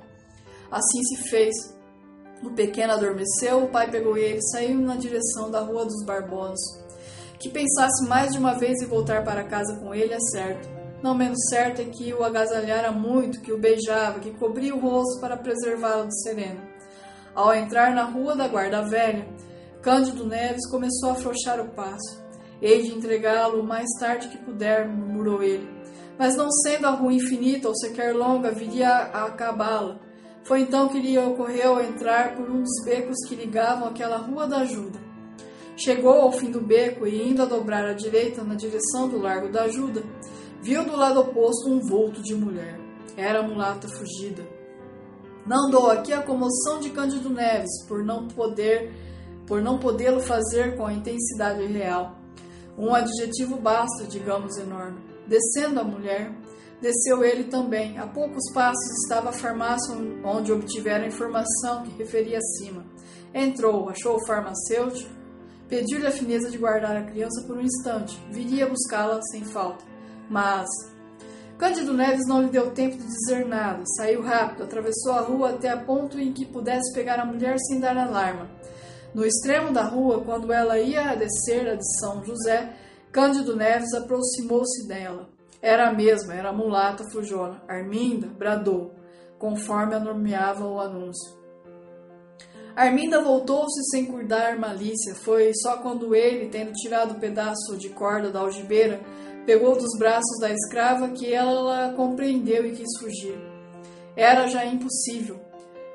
Assim 0.72 1.04
se 1.04 1.30
fez. 1.30 1.56
O 2.44 2.52
pequeno 2.52 2.94
adormeceu, 2.94 3.64
o 3.64 3.70
pai 3.70 3.90
pegou 3.90 4.18
ele 4.18 4.40
e 4.40 4.52
saiu 4.52 4.80
na 4.80 4.96
direção 4.96 5.52
da 5.52 5.60
Rua 5.60 5.86
dos 5.86 6.06
Barbosos. 6.06 6.80
Que 7.38 7.50
pensasse 7.50 8.08
mais 8.08 8.32
de 8.32 8.38
uma 8.38 8.54
vez 8.58 8.82
em 8.82 8.88
voltar 8.88 9.24
para 9.24 9.44
casa 9.46 9.78
com 9.78 9.94
ele 9.94 10.14
é 10.14 10.20
certo. 10.32 10.70
Não 11.02 11.16
menos 11.16 11.40
certo 11.50 11.82
é 11.82 11.86
que 11.86 12.14
o 12.14 12.24
agasalhara 12.24 12.92
muito, 12.92 13.42
que 13.42 13.54
o 13.54 13.58
beijava, 13.58 14.20
que 14.20 14.32
cobria 14.32 14.76
o 14.76 14.80
rosto 14.80 15.20
para 15.22 15.38
preservá-lo 15.38 16.08
do 16.08 16.22
sereno. 16.22 16.62
Ao 17.34 17.54
entrar 17.54 17.94
na 17.94 18.04
rua 18.04 18.36
da 18.36 18.48
Guarda 18.48 18.82
Velha, 18.82 19.26
Cândido 19.82 20.26
Neves 20.26 20.70
começou 20.70 21.10
a 21.10 21.14
afrouxar 21.14 21.62
o 21.62 21.70
passo. 21.70 22.22
Hei 22.62 22.82
de 22.82 22.94
entregá-lo 22.94 23.62
o 23.62 23.66
mais 23.66 23.88
tarde 23.98 24.28
que 24.28 24.38
puder, 24.38 24.90
murmurou 24.90 25.42
ele. 25.42 25.79
Mas 26.20 26.36
não 26.36 26.52
sendo 26.52 26.86
a 26.86 26.90
rua 26.90 27.14
infinita 27.14 27.70
ou 27.70 27.76
sequer 27.76 28.14
longa, 28.14 28.52
viria 28.52 28.90
a 28.90 29.28
acabá-la. 29.28 30.02
Foi 30.44 30.60
então 30.60 30.90
que 30.90 31.00
lhe 31.00 31.18
ocorreu 31.18 31.80
entrar 31.80 32.36
por 32.36 32.52
um 32.52 32.62
dos 32.62 32.84
becos 32.84 33.26
que 33.26 33.36
ligavam 33.36 33.88
aquela 33.88 34.18
rua 34.18 34.46
da 34.46 34.58
ajuda. 34.58 35.00
Chegou 35.78 36.20
ao 36.20 36.34
fim 36.34 36.52
do 36.52 36.60
beco 36.60 37.08
e, 37.08 37.30
indo 37.30 37.42
a 37.42 37.46
dobrar 37.46 37.86
à 37.86 37.94
direita 37.94 38.44
na 38.44 38.56
direção 38.56 39.08
do 39.08 39.18
Largo 39.18 39.50
da 39.50 39.64
Ajuda, 39.64 40.04
viu 40.62 40.84
do 40.84 40.94
lado 40.94 41.22
oposto 41.22 41.70
um 41.70 41.80
vulto 41.80 42.22
de 42.22 42.36
mulher. 42.36 42.78
Era 43.16 43.40
a 43.40 43.48
mulata 43.48 43.88
fugida. 43.88 44.46
Não 45.46 45.70
dou 45.70 45.90
aqui 45.90 46.12
a 46.12 46.22
comoção 46.22 46.82
de 46.82 46.90
Cândido 46.90 47.30
Neves 47.30 47.86
por 47.88 48.04
não 48.04 48.28
poder 48.28 48.92
por 49.48 49.62
não 49.62 49.80
podê-lo 49.80 50.20
fazer 50.20 50.76
com 50.76 50.86
a 50.86 50.94
intensidade 50.94 51.66
real. 51.66 52.20
Um 52.78 52.94
adjetivo 52.94 53.56
basta, 53.56 54.04
digamos, 54.04 54.58
enorme. 54.58 55.09
Descendo 55.30 55.80
a 55.80 55.84
mulher, 55.84 56.30
desceu 56.82 57.24
ele 57.24 57.46
também. 57.46 57.98
A 57.98 58.06
poucos 58.06 58.52
passos 58.54 59.04
estava 59.04 59.30
a 59.30 59.34
farmácia 59.34 59.96
onde 60.26 60.52
obtivera 60.52 61.06
a 61.06 61.08
informação 61.08 61.84
que 61.84 61.98
referi 61.98 62.36
acima. 62.36 62.86
Entrou, 63.34 63.88
achou 63.88 64.18
o 64.18 64.26
farmacêutico, 64.26 65.20
Pediu-lhe 65.70 66.08
a 66.08 66.12
fineza 66.12 66.50
de 66.50 66.58
guardar 66.58 66.98
a 66.98 67.04
criança 67.04 67.46
por 67.46 67.56
um 67.56 67.62
instante. 67.62 68.20
Viria 68.32 68.68
buscá-la 68.68 69.22
sem 69.32 69.46
falta. 69.46 69.86
Mas. 70.28 70.68
Cândido 71.60 71.94
Neves 71.94 72.26
não 72.28 72.42
lhe 72.42 72.50
deu 72.50 72.72
tempo 72.72 72.98
de 72.98 73.06
dizer 73.06 73.46
nada. 73.46 73.84
Saiu 73.96 74.24
rápido, 74.24 74.64
atravessou 74.64 75.12
a 75.12 75.22
rua 75.22 75.52
até 75.52 75.70
a 75.70 75.78
ponto 75.78 76.20
em 76.20 76.34
que 76.34 76.46
pudesse 76.46 76.92
pegar 76.94 77.20
a 77.20 77.26
mulher 77.26 77.56
sem 77.60 77.80
dar 77.80 77.96
alarma. 77.96 78.50
No 79.14 79.24
extremo 79.24 79.72
da 79.72 79.84
rua, 79.84 80.24
quando 80.24 80.52
ela 80.52 80.80
ia 80.80 81.14
descer 81.16 81.68
a 81.68 81.76
de 81.76 82.00
São 82.00 82.24
José, 82.24 82.74
Cândido 83.12 83.56
Neves 83.56 83.94
aproximou-se 83.94 84.88
dela. 84.88 85.28
Era 85.62 85.90
a 85.90 85.94
mesma, 85.94 86.34
era 86.34 86.50
a 86.50 86.54
mulata 86.54 87.04
fujona. 87.12 87.62
Arminda 87.68 88.28
bradou, 88.28 88.94
conforme 89.40 89.96
a 89.96 90.00
nomeava 90.00 90.66
o 90.66 90.80
anúncio. 90.80 91.40
Arminda 92.76 93.22
voltou-se 93.22 93.84
sem 93.90 94.06
cuidar 94.06 94.60
malícia. 94.60 95.16
Foi 95.16 95.52
só 95.56 95.78
quando 95.78 96.16
ele, 96.16 96.50
tendo 96.50 96.72
tirado 96.74 97.12
o 97.12 97.18
um 97.18 97.20
pedaço 97.20 97.76
de 97.78 97.90
corda 97.90 98.32
da 98.32 98.42
algibeira, 98.42 99.02
pegou 99.44 99.76
dos 99.76 99.98
braços 99.98 100.40
da 100.40 100.52
escrava 100.52 101.10
que 101.10 101.34
ela 101.34 101.92
compreendeu 101.94 102.66
e 102.68 102.72
quis 102.74 102.98
fugir. 103.00 103.38
Era 104.16 104.48
já 104.48 104.64
impossível. 104.66 105.40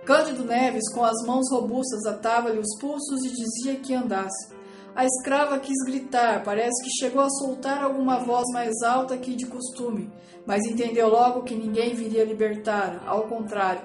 Cândido 0.04 0.44
Neves, 0.44 0.92
com 0.92 1.04
as 1.04 1.24
mãos 1.24 1.50
robustas, 1.50 2.04
atava-lhe 2.06 2.58
os 2.58 2.78
pulsos 2.78 3.24
e 3.24 3.30
dizia 3.30 3.76
que 3.80 3.94
andasse. 3.94 4.53
A 4.94 5.04
escrava 5.04 5.58
quis 5.58 5.76
gritar, 5.84 6.44
parece 6.44 6.84
que 6.84 6.90
chegou 7.00 7.20
a 7.20 7.28
soltar 7.28 7.82
alguma 7.82 8.20
voz 8.20 8.44
mais 8.52 8.80
alta 8.82 9.18
que 9.18 9.34
de 9.34 9.44
costume, 9.44 10.08
mas 10.46 10.64
entendeu 10.64 11.08
logo 11.08 11.42
que 11.42 11.56
ninguém 11.56 11.94
viria 11.94 12.24
libertar, 12.24 13.02
ao 13.04 13.24
contrário. 13.24 13.82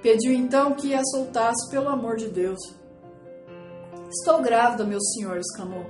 Pediu 0.00 0.32
então 0.32 0.72
que 0.72 0.94
a 0.94 1.04
soltasse 1.04 1.70
pelo 1.70 1.90
amor 1.90 2.16
de 2.16 2.28
Deus. 2.28 2.58
Estou 4.10 4.40
grávida, 4.40 4.84
meu 4.84 5.00
senhor, 5.00 5.36
exclamou. 5.36 5.84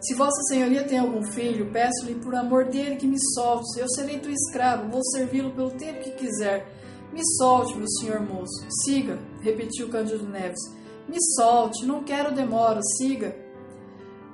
Se 0.00 0.14
Vossa 0.14 0.42
Senhoria 0.48 0.84
tem 0.84 1.00
algum 1.00 1.24
filho, 1.32 1.72
peço-lhe 1.72 2.14
por 2.14 2.36
amor 2.36 2.66
dele 2.66 2.94
que 2.94 3.06
me 3.06 3.18
solte. 3.34 3.80
Eu 3.80 3.88
serei 3.88 4.20
tua 4.20 4.30
escravo, 4.30 4.88
vou 4.92 5.02
servi-lo 5.06 5.50
pelo 5.50 5.72
tempo 5.72 6.04
que 6.04 6.12
quiser. 6.12 6.68
Me 7.12 7.20
solte, 7.36 7.76
meu 7.76 7.88
senhor 7.88 8.20
moço. 8.20 8.64
Siga, 8.84 9.18
repetiu 9.40 9.88
Cândido 9.88 10.28
Neves. 10.28 10.60
Me 11.08 11.16
solte, 11.34 11.84
não 11.84 12.04
quero 12.04 12.32
demora, 12.32 12.80
siga. 12.96 13.47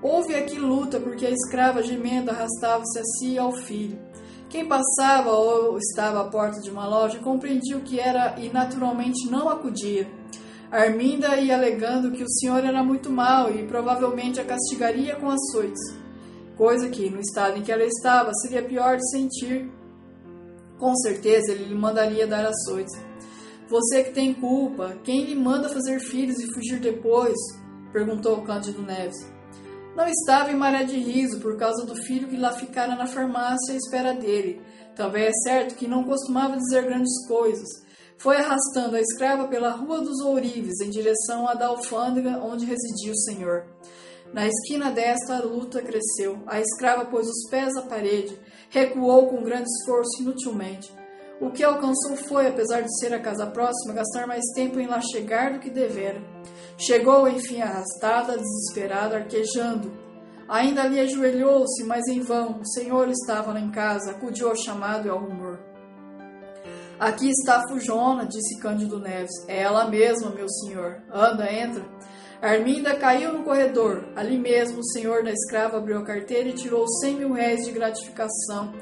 Houve 0.04 0.34
aqui 0.34 0.58
luta, 0.58 1.00
porque 1.00 1.24
a 1.24 1.30
escrava 1.30 1.82
gemendo 1.82 2.30
arrastava-se 2.30 2.98
a 2.98 3.02
si 3.02 3.28
e 3.32 3.38
ao 3.38 3.52
filho. 3.52 3.98
Quem 4.50 4.68
passava 4.68 5.30
ou 5.30 5.78
estava 5.78 6.20
à 6.20 6.24
porta 6.24 6.60
de 6.60 6.70
uma 6.70 6.86
loja 6.86 7.18
compreendia 7.20 7.78
o 7.78 7.80
que 7.80 7.98
era 7.98 8.38
e 8.38 8.52
naturalmente 8.52 9.30
não 9.30 9.48
acudia. 9.48 10.06
Arminda 10.70 11.34
ia 11.38 11.56
alegando 11.56 12.12
que 12.12 12.22
o 12.22 12.28
senhor 12.28 12.62
era 12.62 12.84
muito 12.84 13.08
mau 13.08 13.50
e 13.50 13.66
provavelmente 13.66 14.38
a 14.38 14.44
castigaria 14.44 15.16
com 15.16 15.30
açoites, 15.30 15.80
coisa 16.54 16.90
que, 16.90 17.08
no 17.08 17.20
estado 17.20 17.56
em 17.56 17.62
que 17.62 17.72
ela 17.72 17.84
estava, 17.84 18.30
seria 18.42 18.62
pior 18.62 18.98
de 18.98 19.10
sentir. 19.10 19.70
Com 20.78 20.94
certeza 20.96 21.50
ele 21.50 21.64
lhe 21.64 21.74
mandaria 21.74 22.26
dar 22.26 22.44
açoites. 22.44 22.94
Você 23.70 24.04
que 24.04 24.12
tem 24.12 24.34
culpa, 24.34 24.98
quem 25.02 25.24
lhe 25.24 25.34
manda 25.34 25.70
fazer 25.70 25.98
filhos 25.98 26.38
e 26.40 26.52
fugir 26.52 26.78
depois? 26.78 27.38
perguntou 27.90 28.42
Cândido 28.42 28.82
Neves. 28.82 29.33
Não 29.96 30.08
estava 30.08 30.50
em 30.50 30.56
maré 30.56 30.82
de 30.82 30.98
riso 30.98 31.38
por 31.38 31.56
causa 31.56 31.86
do 31.86 31.94
filho 31.94 32.26
que 32.26 32.36
lá 32.36 32.52
ficara 32.52 32.96
na 32.96 33.06
farmácia 33.06 33.74
à 33.74 33.76
espera 33.76 34.12
dele. 34.12 34.60
Também 34.96 35.24
é 35.24 35.32
certo 35.44 35.76
que 35.76 35.86
não 35.86 36.02
costumava 36.02 36.56
dizer 36.56 36.84
grandes 36.84 37.26
coisas. 37.28 37.68
Foi 38.18 38.36
arrastando 38.36 38.96
a 38.96 39.00
escrava 39.00 39.46
pela 39.46 39.70
Rua 39.70 40.00
dos 40.00 40.20
Ourives 40.20 40.80
em 40.80 40.90
direção 40.90 41.48
à 41.48 41.54
da 41.54 41.68
alfândega 41.68 42.40
onde 42.42 42.64
residia 42.64 43.12
o 43.12 43.16
senhor. 43.16 43.66
Na 44.32 44.48
esquina 44.48 44.90
desta, 44.90 45.36
a 45.36 45.42
luta 45.44 45.80
cresceu. 45.80 46.42
A 46.48 46.60
escrava 46.60 47.04
pôs 47.04 47.28
os 47.28 47.48
pés 47.48 47.76
à 47.76 47.82
parede, 47.82 48.36
recuou 48.70 49.28
com 49.28 49.44
grande 49.44 49.68
esforço 49.68 50.22
inutilmente. 50.22 50.92
O 51.40 51.50
que 51.50 51.62
alcançou 51.62 52.16
foi, 52.16 52.48
apesar 52.48 52.80
de 52.80 52.98
ser 52.98 53.14
a 53.14 53.20
casa 53.20 53.46
próxima, 53.46 53.94
gastar 53.94 54.26
mais 54.26 54.44
tempo 54.56 54.80
em 54.80 54.88
lá 54.88 55.00
chegar 55.00 55.52
do 55.52 55.60
que 55.60 55.70
devera. 55.70 56.20
Chegou, 56.76 57.28
enfim, 57.28 57.60
arrastada, 57.60 58.36
desesperada, 58.36 59.16
arquejando. 59.16 59.92
Ainda 60.48 60.82
ali 60.82 61.00
ajoelhou-se, 61.00 61.84
mas 61.84 62.06
em 62.08 62.20
vão. 62.20 62.60
O 62.60 62.66
senhor 62.66 63.08
estava 63.08 63.58
em 63.58 63.70
casa, 63.70 64.10
acudiu 64.10 64.48
ao 64.48 64.56
chamado 64.56 65.06
e 65.06 65.10
ao 65.10 65.18
rumor. 65.18 65.58
Aqui 66.98 67.30
está 67.30 67.56
a 67.56 67.68
Fujona, 67.68 68.26
disse 68.26 68.58
Cândido 68.58 69.00
Neves. 69.00 69.32
É 69.48 69.62
ela 69.62 69.88
mesma, 69.88 70.30
meu 70.30 70.48
senhor. 70.48 71.02
Anda, 71.12 71.50
entra. 71.52 71.84
Arminda 72.40 72.94
caiu 72.96 73.32
no 73.32 73.44
corredor. 73.44 74.04
Ali 74.14 74.38
mesmo, 74.38 74.80
o 74.80 74.92
senhor 74.92 75.24
da 75.24 75.32
escrava 75.32 75.78
abriu 75.78 75.98
a 75.98 76.04
carteira 76.04 76.48
e 76.48 76.54
tirou 76.54 76.86
cem 77.00 77.16
mil 77.16 77.32
réis 77.32 77.64
de 77.64 77.72
gratificação. 77.72 78.74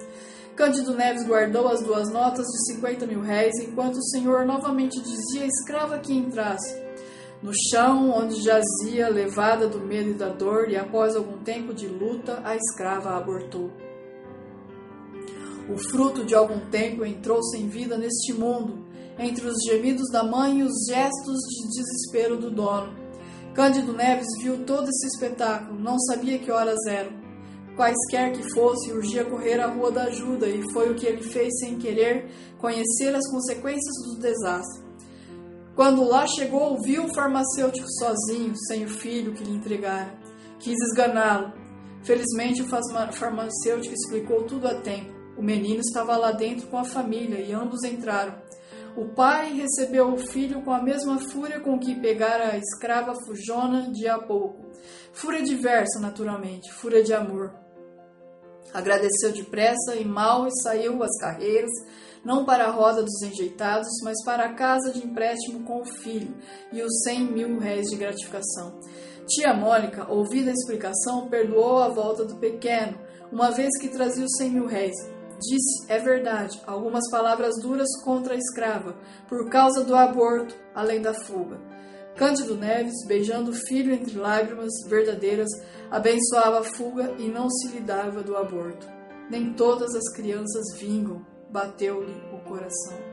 Cândido 0.56 0.94
Neves 0.94 1.26
guardou 1.26 1.68
as 1.68 1.82
duas 1.82 2.10
notas 2.10 2.46
de 2.46 2.74
50 2.74 3.06
mil 3.06 3.20
réis, 3.20 3.54
enquanto 3.60 3.96
o 3.96 4.04
senhor 4.10 4.44
novamente 4.44 5.00
dizia 5.00 5.44
à 5.44 5.46
escrava 5.46 5.98
que 5.98 6.12
entrasse. 6.12 6.81
No 7.42 7.50
chão, 7.70 8.08
onde 8.10 8.40
jazia, 8.40 9.08
levada 9.08 9.66
do 9.66 9.80
medo 9.80 10.10
e 10.10 10.14
da 10.14 10.28
dor, 10.28 10.70
e 10.70 10.76
após 10.76 11.16
algum 11.16 11.38
tempo 11.38 11.74
de 11.74 11.88
luta, 11.88 12.40
a 12.44 12.54
escrava 12.54 13.16
abortou. 13.16 13.68
O 15.68 15.76
fruto 15.76 16.24
de 16.24 16.36
algum 16.36 16.60
tempo 16.70 17.04
entrou 17.04 17.42
sem 17.42 17.68
vida 17.68 17.98
neste 17.98 18.32
mundo, 18.32 18.86
entre 19.18 19.44
os 19.44 19.56
gemidos 19.66 20.08
da 20.12 20.22
mãe 20.22 20.60
e 20.60 20.62
os 20.62 20.86
gestos 20.88 21.38
de 21.40 21.68
desespero 21.80 22.36
do 22.36 22.48
dono. 22.48 22.94
Cândido 23.54 23.92
Neves 23.92 24.28
viu 24.40 24.64
todo 24.64 24.88
esse 24.88 25.06
espetáculo, 25.08 25.80
não 25.80 25.98
sabia 25.98 26.38
que 26.38 26.52
horas 26.52 26.78
eram. 26.86 27.10
Quaisquer 27.74 28.32
que 28.32 28.54
fosse, 28.54 28.92
urgia 28.92 29.24
correr 29.24 29.58
à 29.58 29.66
Rua 29.66 29.90
da 29.90 30.04
Ajuda, 30.04 30.46
e 30.46 30.62
foi 30.72 30.92
o 30.92 30.94
que 30.94 31.06
ele 31.06 31.22
fez 31.22 31.52
sem 31.58 31.76
querer 31.76 32.30
conhecer 32.58 33.12
as 33.14 33.28
consequências 33.28 33.94
do 34.06 34.20
desastre. 34.20 34.91
Quando 35.74 36.04
lá 36.04 36.26
chegou, 36.26 36.80
viu 36.82 37.04
o 37.04 37.14
farmacêutico 37.14 37.88
sozinho, 37.98 38.52
sem 38.68 38.84
o 38.84 38.88
filho 38.88 39.32
que 39.32 39.44
lhe 39.44 39.54
entregara. 39.56 40.12
Quis 40.58 40.76
esganá-lo. 40.90 41.52
Felizmente, 42.04 42.62
o 42.62 42.68
farmacêutico 43.12 43.94
explicou 43.94 44.44
tudo 44.44 44.66
a 44.66 44.74
tempo. 44.74 45.12
O 45.36 45.42
menino 45.42 45.80
estava 45.80 46.16
lá 46.16 46.32
dentro 46.32 46.66
com 46.66 46.76
a 46.76 46.84
família 46.84 47.40
e 47.40 47.52
ambos 47.52 47.82
entraram. 47.84 48.34
O 48.94 49.06
pai 49.14 49.54
recebeu 49.54 50.12
o 50.12 50.18
filho 50.18 50.60
com 50.62 50.70
a 50.70 50.82
mesma 50.82 51.18
fúria 51.18 51.58
com 51.60 51.78
que 51.78 51.98
pegara 51.98 52.52
a 52.52 52.58
escrava 52.58 53.14
fujona 53.24 53.90
de 53.90 54.06
há 54.06 54.18
pouco. 54.18 54.70
Fúria 55.14 55.42
diversa, 55.42 55.98
naturalmente, 55.98 56.70
fúria 56.72 57.02
de 57.02 57.14
amor. 57.14 57.54
Agradeceu 58.74 59.32
depressa 59.32 59.96
e 59.96 60.04
mal 60.04 60.46
e 60.46 60.62
saiu 60.62 61.02
às 61.02 61.16
carreiras, 61.18 61.70
não 62.24 62.44
para 62.44 62.66
a 62.66 62.70
roda 62.70 63.02
dos 63.02 63.22
enjeitados, 63.22 63.88
mas 64.02 64.22
para 64.24 64.44
a 64.44 64.54
casa 64.54 64.92
de 64.92 65.04
empréstimo 65.04 65.64
com 65.64 65.80
o 65.80 65.84
filho 65.84 66.34
e 66.72 66.82
os 66.82 67.02
cem 67.02 67.24
mil 67.24 67.58
réis 67.58 67.88
de 67.88 67.96
gratificação. 67.96 68.80
Tia 69.26 69.54
Mônica, 69.54 70.10
ouvida 70.10 70.50
a 70.50 70.54
explicação, 70.54 71.28
perdoou 71.28 71.78
a 71.78 71.88
volta 71.88 72.24
do 72.24 72.36
pequeno, 72.36 72.98
uma 73.30 73.50
vez 73.50 73.70
que 73.80 73.88
trazia 73.88 74.24
os 74.24 74.36
cem 74.36 74.50
mil 74.50 74.66
réis. 74.66 74.96
Disse, 75.40 75.90
é 75.90 75.98
verdade, 75.98 76.60
algumas 76.66 77.08
palavras 77.10 77.54
duras 77.60 77.88
contra 78.04 78.34
a 78.34 78.38
escrava, 78.38 78.96
por 79.28 79.48
causa 79.50 79.82
do 79.82 79.96
aborto, 79.96 80.54
além 80.74 81.00
da 81.00 81.12
fuga. 81.12 81.60
Cândido 82.16 82.56
Neves, 82.56 83.04
beijando 83.06 83.50
o 83.50 83.54
filho 83.54 83.92
entre 83.92 84.18
lágrimas 84.18 84.70
verdadeiras, 84.86 85.48
abençoava 85.90 86.60
a 86.60 86.64
fuga 86.64 87.14
e 87.18 87.26
não 87.28 87.50
se 87.50 87.68
lidava 87.68 88.22
do 88.22 88.36
aborto. 88.36 88.86
Nem 89.30 89.54
todas 89.54 89.94
as 89.94 90.12
crianças 90.12 90.78
vingam, 90.78 91.24
bateu-lhe 91.52 92.14
o 92.32 92.38
coração. 92.48 93.11